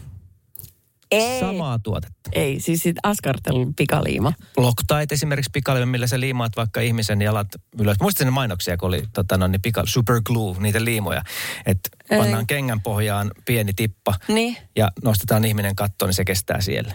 Ei. 1.10 1.40
Samaa 1.40 1.78
tuotetta. 1.78 2.30
Ei, 2.32 2.60
siis 2.60 2.82
sit 2.82 2.96
askartelun 3.02 3.74
pikaliima. 3.74 4.32
Loctite 4.56 5.14
esimerkiksi 5.14 5.50
pikaliima, 5.52 5.90
millä 5.90 6.06
sä 6.06 6.20
liimaat 6.20 6.56
vaikka 6.56 6.80
ihmisen 6.80 7.22
jalat 7.22 7.48
ylös. 7.80 7.96
Muistatko 8.00 8.24
ne 8.24 8.30
mainoksia, 8.30 8.76
kun 8.76 8.88
oli 8.88 9.02
tota, 9.12 9.36
no, 9.36 9.46
niin 9.46 9.62
pika, 9.62 9.82
super 9.86 10.20
glue, 10.24 10.56
niitä 10.60 10.84
liimoja. 10.84 11.22
Että 11.66 11.88
pannaan 12.08 12.46
kengän 12.46 12.82
pohjaan 12.82 13.30
pieni 13.44 13.72
tippa 13.72 14.14
niin. 14.28 14.56
ja 14.76 14.90
nostetaan 15.04 15.44
ihminen 15.44 15.76
kattoon, 15.76 16.08
niin 16.08 16.14
se 16.14 16.24
kestää 16.24 16.60
siellä. 16.60 16.94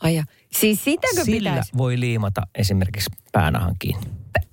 Ai 0.00 0.14
ja. 0.14 0.24
Siis 0.52 0.84
sitäkö 0.84 1.24
Sillä 1.24 1.50
pitäisi? 1.50 1.72
voi 1.76 2.00
liimata 2.00 2.42
esimerkiksi 2.54 3.10
päänahan 3.32 3.76
kiinni. 3.78 4.06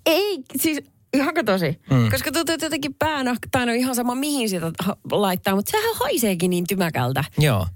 Ei, 0.05 0.37
siis 0.55 0.79
Ihanko 1.13 1.43
tosi? 1.43 1.79
Mm. 1.91 2.11
Koska 2.11 2.31
tuntuu, 2.31 2.53
että 2.53 2.65
jotenkin 2.65 2.93
päänahka, 2.93 3.47
tai 3.51 3.65
no 3.65 3.71
ihan 3.71 3.95
sama 3.95 4.15
mihin 4.15 4.49
sitä 4.49 4.71
laittaa, 5.11 5.55
mutta 5.55 5.71
sehän 5.71 5.95
haiseekin 5.95 6.49
niin 6.49 6.67
tymäkältä. 6.67 7.23
Joo. 7.37 7.67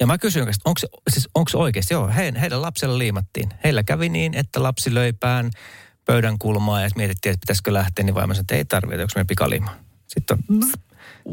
Ja 0.00 0.06
mä 0.06 0.18
kysyin, 0.18 0.48
että 0.48 0.60
onko 0.64 0.78
se, 0.78 0.88
siis 1.10 1.28
onko 1.34 1.48
se 1.48 1.56
oikeasti? 1.56 1.94
Joo, 1.94 2.08
he, 2.08 2.32
heidän 2.40 2.62
lapsella 2.62 2.98
liimattiin. 2.98 3.48
Heillä 3.64 3.82
kävi 3.82 4.08
niin, 4.08 4.34
että 4.34 4.62
lapsi 4.62 4.94
löi 4.94 5.12
pään 5.12 5.50
pöydän 6.04 6.38
kulmaa 6.38 6.82
ja 6.82 6.88
mietittiin, 6.96 7.32
että 7.32 7.40
pitäisikö 7.40 7.72
lähteä, 7.72 8.04
niin 8.04 8.14
vaimo 8.14 8.34
sanoi, 8.34 8.40
että 8.40 8.54
ei 8.54 8.64
tarvitse, 8.64 9.02
onko 9.02 9.12
meidän 9.14 9.26
pikaliima. 9.26 9.70
Sitten 10.06 10.38
on 10.48 10.60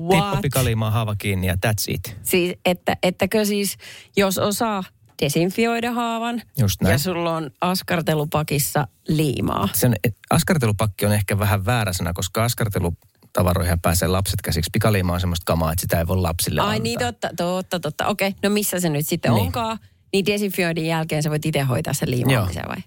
tippa 0.10 0.40
pikaliimaa 0.42 0.92
haava 0.92 1.16
kiinni 1.16 1.48
ja 1.48 1.54
that's 1.54 1.84
it. 1.88 2.18
Siis, 2.24 2.58
että, 2.66 2.98
ettäkö 3.04 3.46
siis, 3.46 3.78
jos 4.18 4.38
osaa 4.38 4.84
desinfioida 5.22 5.92
haavan 5.92 6.42
Just 6.60 6.82
näin. 6.82 6.92
ja 6.92 6.98
sulla 6.98 7.36
on 7.36 7.52
askartelupakissa 7.62 8.88
liimaa. 9.08 9.70
Sen 9.74 9.96
askartelupakki 10.30 11.06
on 11.06 11.14
ehkä 11.14 11.40
vähän 11.40 11.66
väärä 11.66 11.94
sana, 11.94 12.14
koska 12.14 12.44
askartelutavaroihin 12.44 13.80
pääsee 13.80 14.08
lapset 14.08 14.42
käsiksi. 14.42 14.70
Pikaliima 14.74 15.14
on 15.14 15.20
semmoista 15.20 15.44
kamaa, 15.46 15.72
että 15.72 15.82
sitä 15.82 16.00
ei 16.00 16.08
voi 16.08 16.18
lapsille 16.18 16.62
Ai 16.62 16.68
antaa. 16.68 16.84
niin, 16.84 17.00
totta, 17.00 17.30
totta, 17.38 17.80
totta. 17.80 18.08
Okei, 18.08 18.36
no 18.44 18.50
missä 18.50 18.80
se 18.80 18.90
nyt 18.90 19.08
sitten 19.08 19.34
Niin. 19.34 19.46
onkaan? 19.46 19.78
Niin 20.14 20.26
desinfioinnin 20.26 20.86
jälkeen 20.86 21.24
sä 21.24 21.30
voit 21.30 21.46
itse 21.46 21.62
hoitaa 21.62 21.94
sen 21.94 22.12
liimaamisen 22.12 22.64
vai? 22.68 22.78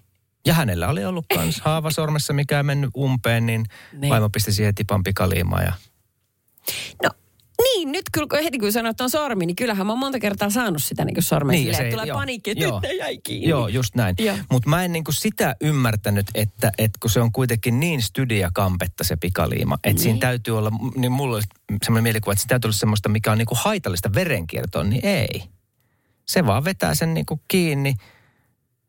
Ja 0.45 0.53
hänellä 0.53 0.87
oli 0.87 1.05
ollut 1.05 1.25
kans 1.35 1.61
haava 1.65 1.91
sormessa, 1.91 2.33
mikä 2.33 2.57
ei 2.57 2.63
mennyt 2.63 2.89
umpeen, 2.97 3.45
niin, 3.45 3.65
Niin. 3.93 4.09
vaimo 4.11 4.29
pisti 4.29 4.51
siihen 4.53 4.75
tipan 4.75 5.03
pikaliimaa. 5.03 5.61
Ja... 5.63 5.73
No 7.03 7.09
niin, 7.77 7.91
nyt 7.91 8.05
kyllä 8.13 8.27
kun 8.29 8.43
heti 8.43 8.57
kun 8.57 8.71
sanoit, 8.71 8.93
että 8.93 9.03
on 9.03 9.09
sormi, 9.09 9.45
niin 9.45 9.55
kyllähän 9.55 9.85
mä 9.87 9.91
oon 9.91 9.99
monta 9.99 10.19
kertaa 10.19 10.49
saanut 10.49 10.83
sitä 10.83 11.05
niin 11.05 11.23
sormen 11.23 11.53
Niin, 11.53 11.65
niin, 11.65 11.75
silleen, 11.75 11.83
se- 11.83 11.87
että 11.87 11.95
tulee 11.95 12.07
joo, 12.07 12.17
paniikki, 12.19 12.51
että 12.51 12.63
joo. 12.63 12.79
nyt 12.83 12.97
jäi 12.97 13.17
kiinni. 13.23 13.49
Joo, 13.49 13.67
just 13.67 13.95
näin. 13.95 14.15
Mutta 14.51 14.69
mä 14.69 14.83
en 14.85 14.91
niinku 14.91 15.11
sitä 15.11 15.55
ymmärtänyt, 15.61 16.25
että, 16.35 16.71
että 16.77 16.97
kun 17.01 17.09
se 17.11 17.19
on 17.19 17.31
kuitenkin 17.31 17.79
niin 17.79 18.01
studiakampetta 18.01 19.03
se 19.03 19.15
pikaliima, 19.15 19.75
että 19.75 19.89
Niin. 19.89 19.99
siinä 19.99 20.19
täytyy 20.19 20.57
olla, 20.57 20.71
niin 20.95 21.11
mulla 21.11 21.33
olisi 21.35 21.47
semmoinen 21.83 22.03
mielikuva, 22.03 22.31
että 22.33 22.41
siinä 22.41 22.49
täytyy 22.49 22.67
olla 22.67 22.77
semmoista, 22.77 23.09
mikä 23.09 23.31
on 23.31 23.37
niinku 23.37 23.57
haitallista 23.59 24.13
verenkiertoon, 24.13 24.89
niin 24.89 25.05
ei. 25.05 25.43
Se 26.27 26.45
vaan 26.45 26.63
vetää 26.63 26.95
sen 26.95 27.13
niinku 27.13 27.41
kiinni 27.47 27.93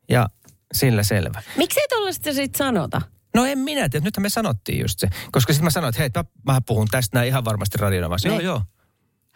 ja 0.09 0.27
sillä 0.73 1.03
selvä. 1.03 1.41
Miksei 1.57 1.83
tuollaista 1.89 2.33
sit 2.33 2.55
sanota? 2.55 3.01
No 3.35 3.45
en 3.45 3.59
minä 3.59 3.89
tiedä, 3.89 4.03
nythän 4.03 4.21
me 4.21 4.29
sanottiin 4.29 4.81
just 4.81 4.99
se. 4.99 5.07
Koska 5.31 5.53
sitten 5.53 5.63
mä 5.63 5.69
sanoin, 5.69 5.89
että 5.89 5.99
hei, 6.01 6.09
mä, 6.45 6.53
mä 6.53 6.61
puhun 6.61 6.87
tästä 6.91 7.17
näin 7.17 7.27
ihan 7.27 7.45
varmasti 7.45 7.77
radiona 7.77 8.09
vasta. 8.09 8.27
Joo, 8.27 8.37
Niin. 8.37 8.45
joo. 8.45 8.61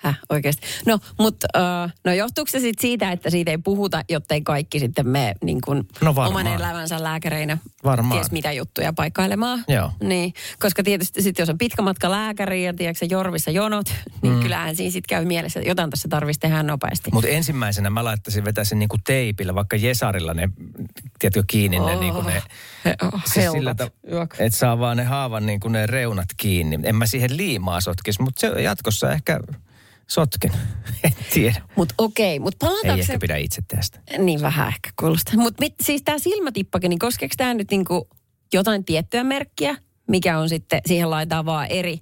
Häh, 0.03 0.19
oikeasti. 0.29 0.67
No, 0.85 0.99
mutta 1.19 1.47
uh, 1.57 1.91
no 2.05 2.13
johtuuko 2.13 2.51
se 2.51 2.59
sitten 2.59 2.81
siitä, 2.81 3.11
että 3.11 3.29
siitä 3.29 3.51
ei 3.51 3.57
puhuta, 3.57 4.01
jottei 4.09 4.41
kaikki 4.41 4.79
sitten 4.79 5.07
mene 5.07 5.33
niin 5.43 5.61
kuin 5.61 5.87
No 6.01 6.15
varmaan. 6.15 6.45
oman 6.47 6.59
elämänsä 6.61 7.03
lääkäreinä 7.03 7.57
Varmaan. 7.83 8.19
ties 8.19 8.31
mitä 8.31 8.51
juttuja 8.51 8.93
paikkailemaan. 8.93 9.63
Joo. 9.67 9.91
Niin, 10.03 10.33
koska 10.59 10.83
tietysti 10.83 11.21
sitten 11.21 11.41
jos 11.43 11.49
on 11.49 11.57
pitkä 11.57 11.81
matka 11.81 12.11
lääkäriin 12.11 12.65
ja 12.65 12.73
tiedätkö, 12.73 13.05
jorvissa 13.09 13.51
jonot, 13.51 13.85
niin 14.21 14.33
mm. 14.33 14.39
kyllähän 14.39 14.75
siinä 14.75 14.91
sitten 14.91 15.09
käy 15.09 15.25
mielessä, 15.25 15.59
että 15.59 15.69
jotain 15.71 15.89
tässä 15.89 16.07
tarvitsisi 16.09 16.39
tehdä 16.39 16.63
nopeasti. 16.63 17.09
Mutta 17.13 17.29
ensimmäisenä 17.29 17.89
mä 17.89 18.03
laittaisin 18.03 18.45
vetäisin 18.45 18.79
niinku 18.79 18.97
teipillä, 19.03 19.55
vaikka 19.55 19.75
Jesarilla 19.75 20.33
ne, 20.33 20.49
tiedätkö, 21.19 21.43
kiinni 21.47 21.79
ne, 21.79 21.83
Oh. 21.93 21.99
niinku 21.99 22.21
ne 22.21 22.41
He- 22.85 22.95
oh, 23.01 23.21
Siis 23.33 23.53
helkat. 23.53 23.77
Juok. 24.11 24.35
että 24.39 24.57
saa 24.59 24.79
vaan 24.79 24.97
ne 24.97 25.03
haavan 25.03 25.45
niin 25.45 25.59
kuin 25.59 25.71
ne 25.71 25.87
reunat 25.87 26.27
kiinni. 26.37 26.79
En 26.83 26.95
mä 26.95 27.05
siihen 27.05 27.37
liimaa 27.37 27.81
sotkisi, 27.81 28.21
mutta 28.21 28.39
se 28.39 28.61
jatkossa 28.61 29.11
ehkä 29.11 29.39
sotken. 30.09 30.51
en 31.03 31.13
tiedä. 31.33 31.61
Mutta 31.75 31.95
okei, 31.97 32.39
mutta 32.39 32.65
Ei 32.65 32.69
palataanko 32.69 33.01
ehkä 33.01 33.13
se... 33.13 33.17
pidä 33.17 33.37
itse 33.37 33.61
tästä. 33.67 33.99
Niin 34.17 34.41
vähän 34.41 34.67
ehkä 34.67 34.89
kuulostaa. 34.99 35.35
Mutta 35.37 35.65
siis 35.83 36.01
tämä 36.05 36.19
silmätippake, 36.19 36.87
niin 36.89 36.99
koskeeko 36.99 37.33
tämä 37.37 37.53
nyt 37.53 37.71
niinku 37.71 38.07
jotain 38.53 38.85
tiettyä 38.85 39.23
merkkiä, 39.23 39.75
mikä 40.07 40.39
on 40.39 40.49
sitten, 40.49 40.81
siihen 40.85 41.09
laitetaan 41.09 41.45
vaan 41.45 41.67
eri 41.67 41.99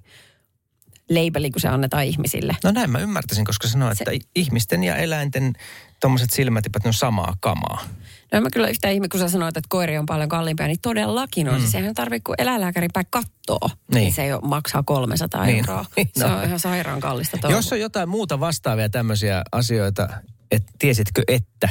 labeli, 1.10 1.50
kun 1.50 1.60
se 1.60 1.68
annetaan 1.68 2.04
ihmisille. 2.04 2.56
No 2.64 2.70
näin 2.70 2.90
mä 2.90 2.98
ymmärtäisin, 2.98 3.44
koska 3.44 3.68
sanoin, 3.68 3.96
Se- 3.96 4.04
että 4.04 4.26
ihmisten 4.34 4.84
ja 4.84 4.96
eläinten 4.96 5.52
tuommoiset 6.00 6.30
silmätipat, 6.30 6.84
ne 6.84 6.88
on 6.88 6.94
samaa 6.94 7.36
kamaa. 7.40 7.84
No 8.32 8.40
mä 8.40 8.48
kyllä 8.52 8.68
yhtään 8.68 8.94
ihme, 8.94 9.08
kun 9.08 9.20
sä 9.20 9.28
sanoit, 9.28 9.56
että 9.56 9.68
koiri 9.68 9.98
on 9.98 10.06
paljon 10.06 10.28
kalliimpia, 10.28 10.66
niin 10.66 10.80
todellakin 10.82 11.48
on. 11.48 11.60
Mm. 11.60 11.66
Sehän 11.66 11.94
tarvii, 11.94 12.20
kun 12.20 12.34
eläinlääkäri 12.38 12.88
päin 12.92 13.06
kattoo, 13.10 13.58
niin. 13.68 13.76
Niin. 13.94 14.00
niin 14.04 14.12
se 14.12 14.26
jo 14.26 14.40
maksaa 14.40 14.82
300 14.82 15.44
Niin. 15.46 15.58
euroa. 15.58 15.84
Niin, 15.96 16.10
Se 16.16 16.28
no. 16.28 16.38
on 16.38 16.44
ihan 16.44 16.58
sairaan 16.60 17.00
kallista 17.00 17.38
touhua. 17.38 17.58
Jos 17.58 17.72
on 17.72 17.80
jotain 17.80 18.08
muuta 18.08 18.40
vastaavia 18.40 18.88
tämmöisiä 18.88 19.42
asioita, 19.52 20.08
että 20.50 20.72
tiesitkö 20.78 21.22
että 21.28 21.68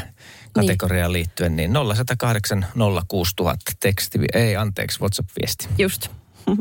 kategoriaan 0.54 1.14
liittyen, 1.14 1.56
niin 1.56 1.72
0108 1.74 2.66
06000 3.08 3.72
teksti, 3.80 4.20
ei 4.34 4.56
anteeksi, 4.56 5.00
WhatsApp-viesti. 5.00 5.68
Just. 5.78 6.08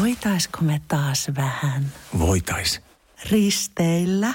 Voitaisko 0.00 0.58
me 0.60 0.80
taas 0.88 1.30
vähän 1.36 1.92
Voitais. 2.18 2.80
risteillä? 3.30 4.34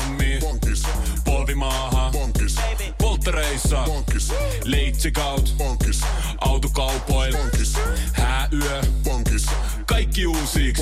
Polttereissa. 3.61 3.83
Bonkis. 3.85 4.33
Leitsikaut. 4.63 5.53
Bonkis. 5.57 6.01
Autokaupoil. 6.37 7.37
Bonkis. 7.37 7.73
Hääyö. 8.13 8.81
Bonkis. 9.03 9.45
Kaikki 9.85 10.27
uusi. 10.27 10.73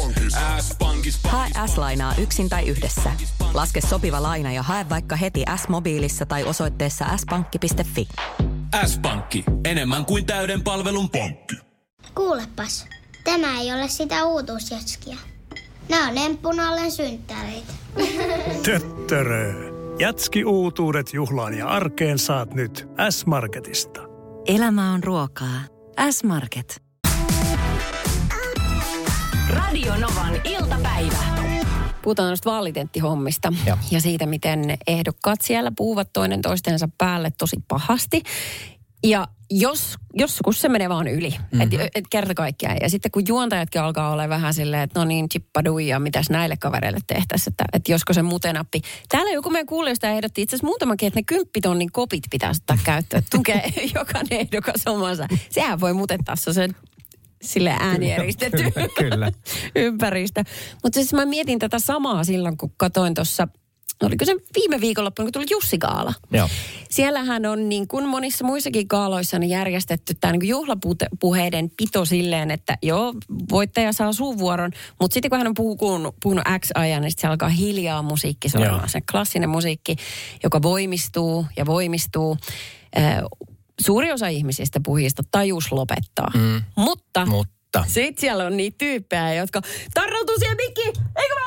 S-pankis. 0.61 1.19
Hae 1.23 1.49
S-lainaa 1.67 2.15
yksin 2.17 2.49
tai 2.49 2.67
yhdessä. 2.67 3.11
Laske 3.53 3.81
sopiva 3.81 4.23
laina 4.23 4.51
ja 4.51 4.63
hae 4.63 4.89
vaikka 4.89 5.15
heti 5.15 5.43
S-mobiilissa 5.55 6.25
tai 6.25 6.43
osoitteessa 6.43 7.05
s-pankki.fi. 7.17 8.07
S-pankki. 8.85 9.43
Enemmän 9.65 10.05
kuin 10.05 10.25
täyden 10.25 10.63
palvelun 10.63 11.09
pankki. 11.09 11.55
Kuulepas, 12.15 12.85
tämä 13.23 13.59
ei 13.59 13.73
ole 13.73 13.87
sitä 13.87 14.25
uutuusjatskia. 14.25 15.17
Nämä 15.89 16.07
on 16.07 16.17
emppunallen 16.17 16.91
synttäreitä. 16.91 17.73
Töttörö. 18.63 19.78
Jatski 19.99 20.45
uutuudet 20.45 21.13
juhlaan 21.13 21.57
ja 21.57 21.67
arkeen 21.67 22.19
saat 22.19 22.53
nyt 22.53 22.87
S-Marketista. 23.09 24.01
Elämä 24.47 24.93
on 24.93 25.03
ruokaa. 25.03 25.61
S-Market. 26.11 26.83
Radio 29.49 29.93
Novan 29.95 30.41
iltapäivä. 30.43 31.17
Puhutaan 32.01 32.27
noista 32.27 32.51
vaalitentti-hommista 32.51 33.53
Joo. 33.65 33.77
ja 33.91 34.01
siitä, 34.01 34.25
miten 34.25 34.77
ehdokkaat 34.87 35.41
siellä 35.41 35.71
puhuvat 35.77 36.09
toinen 36.13 36.41
toistensa 36.41 36.89
päälle 36.97 37.31
tosi 37.37 37.57
pahasti. 37.67 38.21
Ja 39.03 39.27
jos, 39.49 39.95
joskus 40.13 40.61
se 40.61 40.69
menee 40.69 40.89
vaan 40.89 41.07
yli, 41.07 41.29
mm-hmm. 41.29 41.61
että 41.61 41.89
et 41.95 42.05
kerta 42.09 42.33
kaikkiaan. 42.33 42.77
Ja 42.81 42.89
sitten 42.89 43.11
kun 43.11 43.23
juontajatkin 43.27 43.81
alkaa 43.81 44.11
olla 44.11 44.29
vähän 44.29 44.53
silleen, 44.53 44.83
että 44.83 44.99
no 44.99 45.05
niin, 45.05 45.29
chippadui 45.29 45.87
ja 45.87 45.99
mitäs 45.99 46.29
näille 46.29 46.57
kavereille 46.57 46.99
tehtäisiin, 47.07 47.53
että, 47.53 47.65
että 47.73 47.91
josko 47.91 48.13
se 48.13 48.21
mutenappi. 48.21 48.81
Täällä 49.09 49.31
joku 49.31 49.49
meidän 49.49 49.67
kuulijoista 49.67 50.09
ehdotti 50.09 50.41
itse 50.41 50.55
asiassa 50.55 50.67
muutamakin, 50.67 51.07
että 51.07 51.19
ne 51.19 51.23
kymppitonnin 51.23 51.91
kopit 51.91 52.23
pitäisi 52.31 52.61
ottaa 52.61 52.77
käyttöön. 52.83 53.19
että 53.19 53.37
Tukee 53.37 53.73
jokainen 53.95 54.39
ehdokas 54.39 54.81
omansa. 54.85 55.27
Sehän 55.49 55.79
voi 55.79 55.93
mutettaa 55.93 56.35
se 56.35 56.53
sen 56.53 56.75
sille 57.41 57.75
äänieristetty 57.79 58.63
Kyllä, 58.71 58.87
kyllä. 58.99 59.31
ympäristö. 59.85 60.43
Mutta 60.83 60.97
siis 60.97 61.13
mä 61.13 61.25
mietin 61.25 61.59
tätä 61.59 61.79
samaa 61.79 62.23
silloin, 62.23 62.57
kun 62.57 62.73
katoin 62.77 63.13
tuossa, 63.13 63.47
oliko 64.03 64.25
se 64.25 64.35
viime 64.55 64.81
viikonloppuna, 64.81 65.25
kun 65.25 65.31
tuli 65.31 65.45
Jussi 65.51 65.77
Gaala. 65.77 66.13
Joo. 66.31 66.49
Siellähän 66.89 67.45
on 67.45 67.69
niin 67.69 67.87
kuin 67.87 68.07
monissa 68.07 68.45
muissakin 68.45 68.87
kaaloissa 68.87 69.39
niin 69.39 69.49
järjestetty 69.49 70.13
tämä 70.13 70.31
niin 70.31 70.47
juhlapuheiden 70.47 71.71
pito 71.77 72.05
silleen, 72.05 72.51
että 72.51 72.77
joo, 72.83 73.13
voittaja 73.51 73.93
saa 73.93 74.13
suuvuoron, 74.13 74.71
mutta 74.99 75.13
sitten 75.13 75.29
kun 75.29 75.37
hän 75.37 75.47
on 75.47 75.53
puhunut, 75.53 76.15
puhunut 76.23 76.43
X 76.59 76.69
ajan, 76.75 77.01
niin 77.01 77.11
sitten 77.11 77.21
se 77.21 77.27
alkaa 77.27 77.49
hiljaa 77.49 78.01
musiikki 78.01 78.49
soimaan. 78.49 78.89
Se 78.89 78.99
klassinen 79.11 79.49
musiikki, 79.49 79.95
joka 80.43 80.61
voimistuu 80.61 81.45
ja 81.57 81.65
voimistuu. 81.65 82.37
Suuri 83.81 84.11
osa 84.11 84.27
ihmisistä 84.27 84.79
puhujista 84.85 85.23
tajus 85.31 85.71
lopettaa. 85.71 86.31
Mm. 86.33 86.61
Mutta, 86.75 87.25
Mutta. 87.25 87.83
sitten 87.87 88.21
siellä 88.21 88.45
on 88.45 88.57
niitä 88.57 88.75
tyyppejä, 88.77 89.33
jotka 89.33 89.61
tarrautuu 89.93 90.35
siihen 90.39 90.57
mikki, 90.57 90.81
eikö 91.17 91.38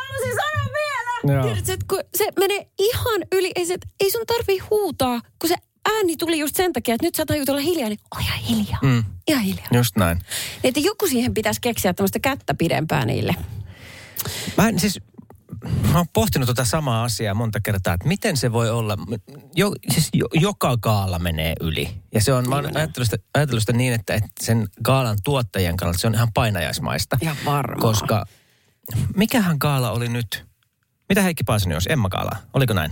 Joo. 1.25 1.43
Tiedätkö, 1.43 1.73
että 1.73 1.87
kun 1.89 2.01
se 2.15 2.29
menee 2.39 2.67
ihan 2.79 3.21
yli, 3.33 3.53
ei, 3.55 3.67
se, 3.67 3.77
ei 4.01 4.11
sun 4.11 4.27
tarvii 4.27 4.59
huutaa, 4.59 5.21
kun 5.39 5.49
se 5.49 5.55
ääni 5.95 6.17
tuli 6.17 6.39
just 6.39 6.57
sen 6.57 6.73
takia, 6.73 6.95
että 6.95 7.07
nyt 7.07 7.15
sä 7.15 7.27
tajut 7.27 7.49
olla 7.49 7.61
hiljaa, 7.61 7.89
niin 7.89 8.01
ole 8.17 8.23
ihan 8.23 8.39
hiljaa. 8.39 8.79
Mm. 8.83 9.05
Ihan 9.29 9.43
hiljaa. 9.43 9.67
Just 9.73 9.97
näin. 9.97 10.19
Että 10.65 10.81
joku 10.81 11.07
siihen 11.09 11.35
pitäisi 11.35 11.61
keksiä 11.61 11.95
tämmöistä 11.95 12.19
kättä 12.19 12.55
pidempää 12.55 13.05
niille. 13.05 13.35
Mä 14.57 14.69
en 14.69 14.81
siis, 14.81 15.01
mä 15.93 15.99
oon 15.99 16.07
pohtinut 16.13 16.47
tota 16.47 16.65
samaa 16.65 17.05
asiaa 17.05 17.35
monta 17.35 17.61
kertaa, 17.61 17.95
että 17.95 18.09
miten 18.09 18.37
se 18.37 18.53
voi 18.53 18.71
olla, 18.71 18.99
jo, 19.55 19.73
siis 19.91 20.09
jo, 20.13 20.27
joka 20.35 20.77
gaala 20.77 21.19
menee 21.19 21.55
yli. 21.61 21.89
Ja 22.15 22.21
se 22.21 22.33
on, 22.33 22.49
mä 22.49 22.55
oon 22.55 22.77
ajatellut 22.77 23.11
sitä, 23.11 23.25
ajatellut 23.35 23.63
sitä 23.63 23.73
niin, 23.73 23.93
että, 23.93 24.15
että 24.15 24.29
sen 24.41 24.69
gaalan 24.85 25.19
tuottajien 25.25 25.77
kannalta 25.77 25.99
se 25.99 26.07
on 26.07 26.15
ihan 26.15 26.33
painajaismaista. 26.35 27.19
Ihan 27.23 27.37
varmaan. 27.45 27.81
Koska 27.81 28.27
mikähän 29.17 29.57
gaala 29.61 29.91
oli 29.91 30.09
nyt? 30.09 30.52
Mitä 31.09 31.23
Heikki 31.23 31.45
Paasonen 31.45 31.77
olisi? 31.77 31.93
Emma 31.93 32.09
Gaala, 32.09 32.37
oliko 32.55 32.75
näin? 32.75 32.91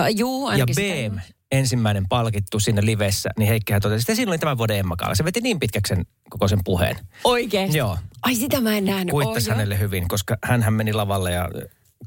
Uh, 0.00 0.06
juu, 0.16 0.50
Ja 0.50 0.64
sitä- 0.72 1.10
BM, 1.10 1.18
ensimmäinen 1.52 2.08
palkittu 2.08 2.60
siinä 2.60 2.84
livessä, 2.84 3.30
niin 3.38 3.48
Heikkihän 3.48 3.82
totesi, 3.82 4.02
että 4.02 4.14
siinä 4.14 4.30
oli 4.30 4.38
tämän 4.38 4.58
vuoden 4.58 4.78
Emma 4.78 4.96
Gaala. 4.96 5.14
Se 5.14 5.24
veti 5.24 5.40
niin 5.40 5.60
pitkäksi 5.60 5.94
sen, 5.94 6.06
koko 6.30 6.48
sen 6.48 6.58
puheen. 6.64 6.96
Oikeesti? 7.24 7.78
Joo. 7.78 7.98
Ai 8.22 8.34
sitä 8.34 8.60
mä 8.60 8.76
en 8.76 8.84
nähnyt. 8.84 9.10
Kuittasi 9.10 9.48
joo. 9.50 9.54
hänelle 9.56 9.78
hyvin, 9.78 10.08
koska 10.08 10.36
hän 10.44 10.74
meni 10.74 10.92
lavalle 10.92 11.32
ja 11.32 11.48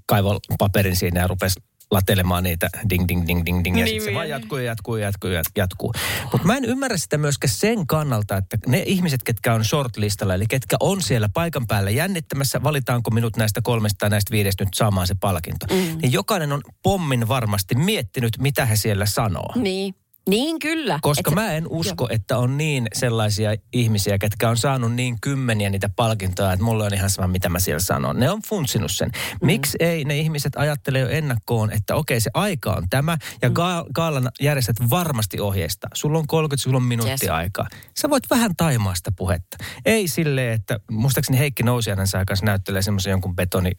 kaivoi 0.06 0.40
paperin 0.60 0.96
siinä 0.96 1.20
ja 1.20 1.28
rupesi 1.28 1.60
latelemaan 1.92 2.44
niitä 2.44 2.70
ding 2.90 3.06
ding 3.08 3.28
ding 3.28 3.46
ding 3.46 3.64
ding 3.64 3.80
ja 3.80 3.88
sitten 3.88 4.06
se 4.06 4.14
vaan 4.14 4.30
jatkuu 4.30 4.58
ja 4.58 4.64
jatkuu 4.64 4.96
ja 4.96 5.06
jatkuu 5.06 5.30
ja 5.30 5.42
jatkuu. 5.58 5.94
Mutta 6.32 6.48
mä 6.48 6.58
en 6.58 6.66
ymmärrä 6.66 6.98
sitä 6.98 7.18
myöskään 7.18 7.54
sen 7.54 7.88
kannalta, 7.88 8.38
että 8.38 8.58
ne 8.68 8.84
ihmiset, 8.86 9.24
ketkä 9.24 9.54
on 9.54 9.66
shortlistalla, 9.66 10.36
eli 10.36 10.46
ketkä 10.50 10.78
on 10.80 11.02
siellä 11.02 11.30
paikan 11.34 11.68
päällä 11.68 11.90
jännittämässä, 11.90 12.64
valitaanko 12.64 13.12
minut 13.12 13.38
näistä 13.38 13.62
kolmesta 13.64 13.98
tai 13.98 14.10
näistä 14.10 14.32
viidestä 14.32 14.64
nyt 14.66 14.74
saamaan 14.74 15.08
se 15.08 15.16
palkinto. 15.20 15.66
Mm. 15.72 15.98
Niin 16.02 16.12
jokainen 16.12 16.52
on 16.52 16.62
pommin 16.84 17.28
varmasti 17.28 17.76
miettinyt, 17.76 18.38
mitä 18.40 18.66
he 18.66 18.76
siellä 18.76 19.06
sanoo. 19.06 19.54
Niin. 19.56 19.96
Niin 20.30 20.60
kyllä. 20.60 21.00
Koska 21.02 21.32
Et 21.32 21.36
mä 21.36 21.52
en 21.54 21.68
usko, 21.70 22.08
että 22.12 22.38
on 22.38 22.58
niin 22.58 22.88
sellaisia 22.94 23.56
ihmisiä, 23.74 24.18
ketkä 24.18 24.50
on 24.50 24.58
saanut 24.58 24.94
niin 24.94 25.18
kymmeniä 25.22 25.70
niitä 25.70 25.90
palkintoja, 25.96 26.54
että 26.54 26.66
mulla 26.66 26.84
on 26.86 26.94
ihan 26.94 27.10
sama, 27.10 27.28
mitä 27.28 27.50
mä 27.50 27.60
siellä 27.60 27.80
sanon. 27.80 28.20
Ne 28.20 28.30
on 28.32 28.42
funtsinut 28.48 28.92
sen. 28.92 29.10
Mm. 29.42 29.46
Miksi 29.46 29.78
ei 29.80 30.06
ne 30.06 30.18
ihmiset 30.18 30.54
ajattele 30.56 31.00
jo 31.00 31.10
ennakkoon, 31.10 31.72
että 31.72 31.96
okei, 31.96 32.22
se 32.22 32.30
aika 32.34 32.74
on 32.74 32.84
tämä, 32.90 33.18
ja 33.42 33.50
Mm. 33.50 33.54
ga- 33.56 33.86
gaalan 33.94 34.32
järjestät 34.42 34.76
varmasti 34.90 35.40
ohjeistaa. 35.40 35.90
Sulla 35.94 36.20
on 36.20 36.28
30, 36.28 36.64
sulla 36.64 36.78
on 36.78 36.84
minuutti 36.84 37.12
Yes. 37.26 37.30
aikaa. 37.30 37.68
Sä 38.00 38.10
voit 38.10 38.24
vähän 38.30 38.56
taimaa 38.58 38.96
sitä 38.96 39.12
puhetta. 39.16 39.58
Ei 39.86 40.08
silleen, 40.08 40.54
että 40.54 40.80
muistaakseni 40.92 41.40
Heikki 41.40 41.64
Nousiainen 41.64 42.08
saa 42.08 42.26
kanssa 42.26 42.46
näyttelee 42.46 42.82
semmoisen 42.82 43.12
jonkun 43.12 43.36
betoni 43.36 43.72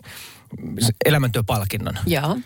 elämäntyöpalkinnon. 1.04 1.94
Joo. 2.06 2.36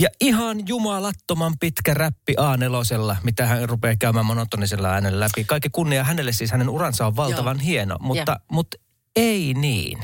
Ja 0.00 0.08
ihan 0.20 0.68
jumalattoman 0.68 1.52
pitkä 1.60 1.94
räppi 1.94 2.34
A4, 2.40 3.16
mitä 3.22 3.46
hän 3.46 3.68
rupeaa 3.68 3.94
käymään 3.98 4.26
monotonisella 4.26 4.88
äänellä 4.88 5.20
läpi. 5.20 5.44
Kaikki 5.44 5.68
kunnia 5.72 6.04
hänelle 6.04 6.32
siis, 6.32 6.52
hänen 6.52 6.68
uransa 6.68 7.06
on 7.06 7.16
valtavan 7.16 7.56
Joo. 7.56 7.64
hieno, 7.64 7.96
mutta, 8.00 8.40
mutta 8.50 8.76
ei 9.16 9.54
niin. 9.54 9.98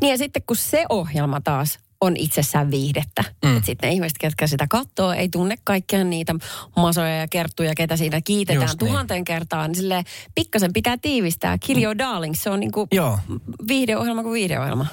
Niin 0.00 0.10
ja 0.10 0.18
sitten 0.18 0.42
kun 0.46 0.56
se 0.56 0.84
ohjelma 0.88 1.40
taas 1.40 1.78
on 2.00 2.16
itsessään 2.16 2.70
viihdettä. 2.70 3.24
Mm. 3.44 3.56
Että 3.56 3.66
sitten 3.66 3.88
ne 3.88 3.94
ihmiset, 3.94 4.18
ketkä 4.18 4.46
sitä 4.46 4.66
katsoo, 4.70 5.12
ei 5.12 5.28
tunne 5.28 5.56
kaikkia 5.64 6.04
niitä 6.04 6.34
masoja 6.76 7.16
ja 7.16 7.28
kerttuja, 7.28 7.72
ketä 7.76 7.96
siinä 7.96 8.20
kiitetään 8.20 8.62
Just 8.62 8.80
niin. 8.80 8.88
tuhanteen 8.88 9.24
kertaan. 9.24 9.70
Niin 9.70 9.76
silleen 9.76 10.04
pikkasen 10.34 10.72
pitää 10.72 10.96
tiivistää. 11.02 11.58
Kill 11.58 11.82
your 11.82 11.98
darling, 11.98 12.34
se 12.34 12.50
on 12.50 12.60
niinku 12.60 12.88
Joo. 12.92 13.18
viihdeohjelma 13.68 14.22
kuin 14.22 14.34
viihdeohjelma. 14.34 14.86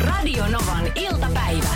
Radio 0.00 0.44
Novan 0.48 0.92
iltapäivä. 0.94 1.68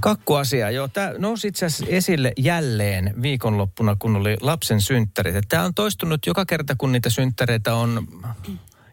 Kakkuasia, 0.00 0.70
joo. 0.70 0.88
Tämä 0.88 1.12
nousi 1.18 1.48
itse 1.48 1.66
asiassa 1.66 1.86
esille 1.88 2.32
jälleen 2.38 3.14
viikonloppuna, 3.22 3.96
kun 3.98 4.16
oli 4.16 4.36
lapsen 4.40 4.80
synttärit. 4.80 5.34
Tämä 5.48 5.64
on 5.64 5.74
toistunut 5.74 6.26
joka 6.26 6.44
kerta, 6.46 6.74
kun 6.78 6.92
niitä 6.92 7.10
synttäreitä 7.10 7.74
on 7.74 8.08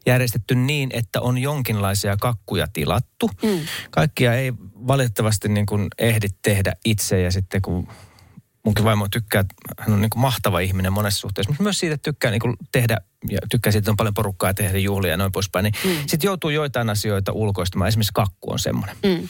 järjestetty 0.05 0.55
niin, 0.55 0.89
että 0.93 1.21
on 1.21 1.37
jonkinlaisia 1.37 2.17
kakkuja 2.17 2.67
tilattu. 2.73 3.29
Mm. 3.43 3.59
Kaikkia 3.91 4.33
ei 4.33 4.53
valitettavasti 4.87 5.49
niin 5.49 5.65
kuin 5.65 5.87
ehdi 5.97 6.27
tehdä 6.41 6.73
itse 6.85 7.21
ja 7.21 7.31
sitten 7.31 7.61
kun 7.61 7.87
munkin 8.67 8.85
vaimo 8.85 9.07
tykkää, 9.11 9.43
hän 9.79 9.93
on 9.93 10.01
niin 10.01 10.09
kuin 10.09 10.21
mahtava 10.21 10.59
ihminen 10.59 10.93
monessa 10.93 11.19
suhteessa, 11.19 11.49
mutta 11.49 11.63
myös 11.63 11.79
siitä 11.79 11.93
että 11.93 12.03
tykkää 12.03 12.31
niin 12.31 12.39
kuin 12.39 12.57
tehdä 12.71 12.97
ja 13.29 13.39
tykkää 13.51 13.71
siitä, 13.71 13.81
että 13.81 13.91
on 13.91 13.97
paljon 13.97 14.13
porukkaa 14.13 14.49
ja 14.49 14.53
tehdä 14.53 14.77
juhlia 14.77 15.11
ja 15.11 15.17
noin 15.17 15.31
poispäin, 15.31 15.63
niin 15.63 15.73
mm. 15.85 15.89
sitten 16.07 16.27
joutuu 16.27 16.49
joitain 16.49 16.89
asioita 16.89 17.31
ulkoistamaan. 17.31 17.87
Esimerkiksi 17.87 18.13
kakku 18.13 18.51
on 18.51 18.59
semmoinen. 18.59 18.95
Mm. 19.03 19.29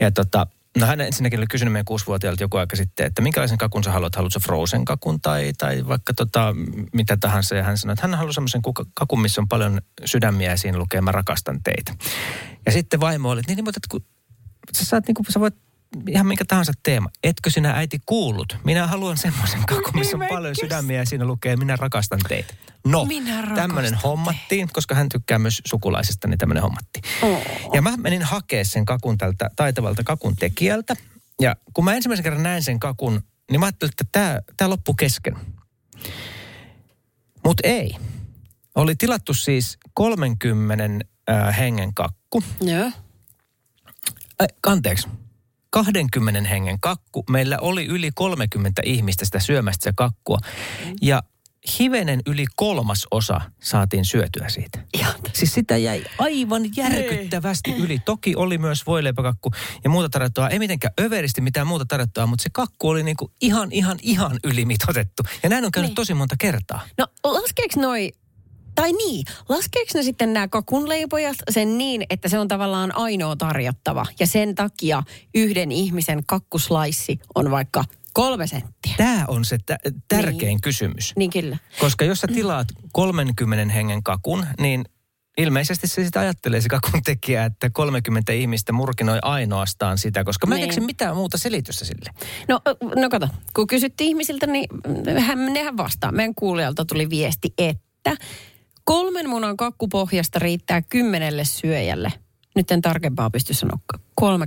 Ja 0.00 0.10
tota, 0.10 0.46
no 0.78 0.86
hän 0.86 1.00
ensinnäkin 1.00 1.38
oli 1.38 1.46
kysynyt 1.46 1.72
meidän 1.72 1.84
kuusivuotiaalta 1.84 2.42
joku 2.42 2.56
aika 2.56 2.76
sitten, 2.76 3.06
että 3.06 3.22
minkälaisen 3.22 3.58
kakun 3.58 3.84
sä 3.84 3.92
haluat, 3.92 4.16
haluatko 4.16 4.40
frozen 4.40 4.84
kakun 4.84 5.20
tai, 5.20 5.52
tai 5.58 5.86
vaikka 5.86 6.14
tota, 6.14 6.54
mitä 6.92 7.16
tahansa. 7.16 7.54
Ja 7.54 7.62
hän 7.62 7.78
sanoi, 7.78 7.92
että 7.92 8.06
hän 8.06 8.14
haluaa 8.14 8.32
semmoisen 8.32 8.62
kakun, 8.94 9.20
missä 9.20 9.40
on 9.40 9.48
paljon 9.48 9.80
sydämiä 10.04 10.50
ja 10.50 10.56
siinä 10.56 10.78
lukee 10.78 11.00
mä 11.00 11.12
rakastan 11.12 11.62
teitä. 11.62 11.94
Ja 12.66 12.72
sitten 12.72 13.00
vaimo 13.00 13.30
oli, 13.30 13.40
että 13.40 13.50
niin, 13.50 13.56
niin 13.56 13.64
mutta 13.64 13.78
että 13.78 13.88
kun 13.90 14.04
sä, 14.78 14.84
saat, 14.84 15.06
niin 15.06 15.14
kuin, 15.14 15.26
sä 15.32 15.40
voit 15.40 15.67
ihan 16.08 16.26
minkä 16.26 16.44
tahansa 16.44 16.72
teema. 16.82 17.08
Etkö 17.22 17.50
sinä 17.50 17.72
äiti 17.72 17.98
kuullut? 18.06 18.56
Minä 18.64 18.86
haluan 18.86 19.16
semmoisen 19.16 19.66
kakun, 19.66 19.92
missä 19.94 20.16
on 20.16 20.26
paljon 20.28 20.54
sydämiä 20.60 20.98
ja 20.98 21.06
siinä 21.06 21.24
lukee 21.24 21.56
minä 21.56 21.76
rakastan 21.76 22.20
teitä. 22.28 22.54
No, 22.86 23.06
tämmöinen 23.54 23.94
hommattiin, 23.94 24.68
koska 24.72 24.94
hän 24.94 25.08
tykkää 25.08 25.38
myös 25.38 25.62
sukulaisista, 25.64 26.28
niin 26.28 26.38
tämmöinen 26.38 26.62
hommatti. 26.62 27.00
Oh. 27.22 27.42
Ja 27.74 27.82
mä 27.82 27.96
menin 27.96 28.22
hakea 28.22 28.64
sen 28.64 28.84
kakun 28.84 29.18
tältä 29.18 29.50
taitavalta 29.56 30.04
kakun 30.04 30.36
tekijältä. 30.36 30.96
Ja 31.40 31.56
kun 31.74 31.84
mä 31.84 31.94
ensimmäisen 31.94 32.24
kerran 32.24 32.42
näin 32.42 32.62
sen 32.62 32.80
kakun, 32.80 33.22
niin 33.50 33.60
mä 33.60 33.66
ajattelin, 33.66 33.92
että 33.92 34.04
tämä, 34.12 34.40
tämä 34.56 34.70
loppui 34.70 34.94
kesken. 34.98 35.36
Mutta 37.44 37.68
ei. 37.68 37.96
Oli 38.74 38.94
tilattu 38.96 39.34
siis 39.34 39.78
30 39.94 40.84
äh, 41.30 41.58
hengen 41.58 41.94
kakku. 41.94 42.42
Joo. 42.60 42.90
Ai, 44.38 44.46
anteeksi. 44.66 45.08
20 45.84 46.48
hengen 46.48 46.80
kakku. 46.80 47.24
Meillä 47.30 47.58
oli 47.60 47.86
yli 47.86 48.10
30 48.14 48.82
ihmistä 48.84 49.24
sitä 49.24 49.40
syömästä 49.40 49.84
se 49.84 49.92
kakkua. 49.96 50.38
Ja 51.02 51.22
hivenen 51.78 52.20
yli 52.26 52.44
kolmas 52.56 53.06
osa 53.10 53.40
saatiin 53.62 54.04
syötyä 54.04 54.48
siitä. 54.48 54.84
Ihan. 54.94 55.14
Siis 55.34 55.54
sitä 55.54 55.76
jäi 55.76 56.04
aivan 56.18 56.62
järkyttävästi 56.76 57.74
yli. 57.74 57.98
Toki 58.04 58.36
oli 58.36 58.58
myös 58.58 58.86
voileipäkakku 58.86 59.50
ja 59.84 59.90
muuta 59.90 60.08
tarjottua. 60.08 60.48
Ei 60.48 60.58
mitenkään 60.58 60.94
överisti 61.00 61.40
mitään 61.40 61.66
muuta 61.66 61.84
tarjottua, 61.88 62.26
mutta 62.26 62.42
se 62.42 62.50
kakku 62.52 62.88
oli 62.88 63.02
niinku 63.02 63.32
ihan, 63.40 63.72
ihan, 63.72 63.98
ihan 64.02 64.38
ylimitotettu. 64.44 65.22
Ja 65.42 65.48
näin 65.48 65.64
on 65.64 65.72
käynyt 65.72 65.88
Niin. 65.88 65.94
tosi 65.94 66.14
monta 66.14 66.34
kertaa. 66.38 66.80
No 66.98 67.06
laskeeko 67.24 67.80
noi, 67.80 68.12
tai 68.78 68.92
niin, 68.92 69.24
laskeeko 69.48 69.90
ne 69.94 70.02
sitten 70.02 70.32
nämä 70.32 70.48
kakunleipojat 70.48 71.36
sen 71.50 71.78
niin, 71.78 72.04
että 72.10 72.28
se 72.28 72.38
on 72.38 72.48
tavallaan 72.48 72.96
ainoa 72.96 73.36
tarjottava. 73.36 74.06
Ja 74.20 74.26
sen 74.26 74.54
takia 74.54 75.02
yhden 75.34 75.72
ihmisen 75.72 76.22
kakkuslaissi 76.26 77.18
on 77.34 77.50
vaikka 77.50 77.84
kolme 78.12 78.46
senttiä. 78.46 78.94
Tämä 78.96 79.24
on 79.28 79.44
se 79.44 79.58
tä- 79.66 79.78
tärkein 80.08 80.38
Niin. 80.40 80.60
kysymys. 80.60 81.12
Niin 81.16 81.30
kyllä. 81.30 81.56
Koska 81.80 82.04
jos 82.04 82.20
sä 82.20 82.26
tilaat 82.28 82.68
30 82.92 83.72
hengen 83.74 84.02
kakun, 84.02 84.46
niin 84.60 84.84
ilmeisesti 85.38 85.86
se 85.86 86.04
sitä 86.04 86.20
ajattelee 86.20 86.60
se 86.60 86.68
kakun 86.68 87.02
tekijä, 87.04 87.44
että 87.44 87.70
30 87.70 88.32
ihmistä 88.32 88.72
murkinoi 88.72 89.18
ainoastaan 89.22 89.98
sitä, 89.98 90.24
koska 90.24 90.46
mä 90.46 90.54
en 90.58 90.68
Niin. 90.68 90.84
mitään 90.84 91.16
muuta 91.16 91.38
selitystä 91.38 91.84
sille. 91.84 92.10
No, 92.48 92.60
no 92.96 93.08
kato, 93.08 93.28
kun 93.56 93.66
kysyttiin 93.66 94.08
ihmisiltä, 94.08 94.46
niin 94.46 94.66
hän, 95.20 95.46
nehän 95.52 95.76
vastaa. 95.76 96.12
Meidän 96.12 96.34
kuulijalta 96.34 96.84
tuli 96.84 97.10
viesti, 97.10 97.52
että 97.58 98.16
kolmen 98.88 99.28
munan 99.28 99.56
kakkupohjasta 99.56 100.38
riittää 100.38 100.82
kymmenelle 100.82 101.44
syöjälle. 101.44 102.12
Nyt 102.54 102.70
en 102.70 102.82
tarkempaa 102.82 103.30
pysty 103.30 103.54
sanoa. 103.54 103.78
Kolme. 104.14 104.46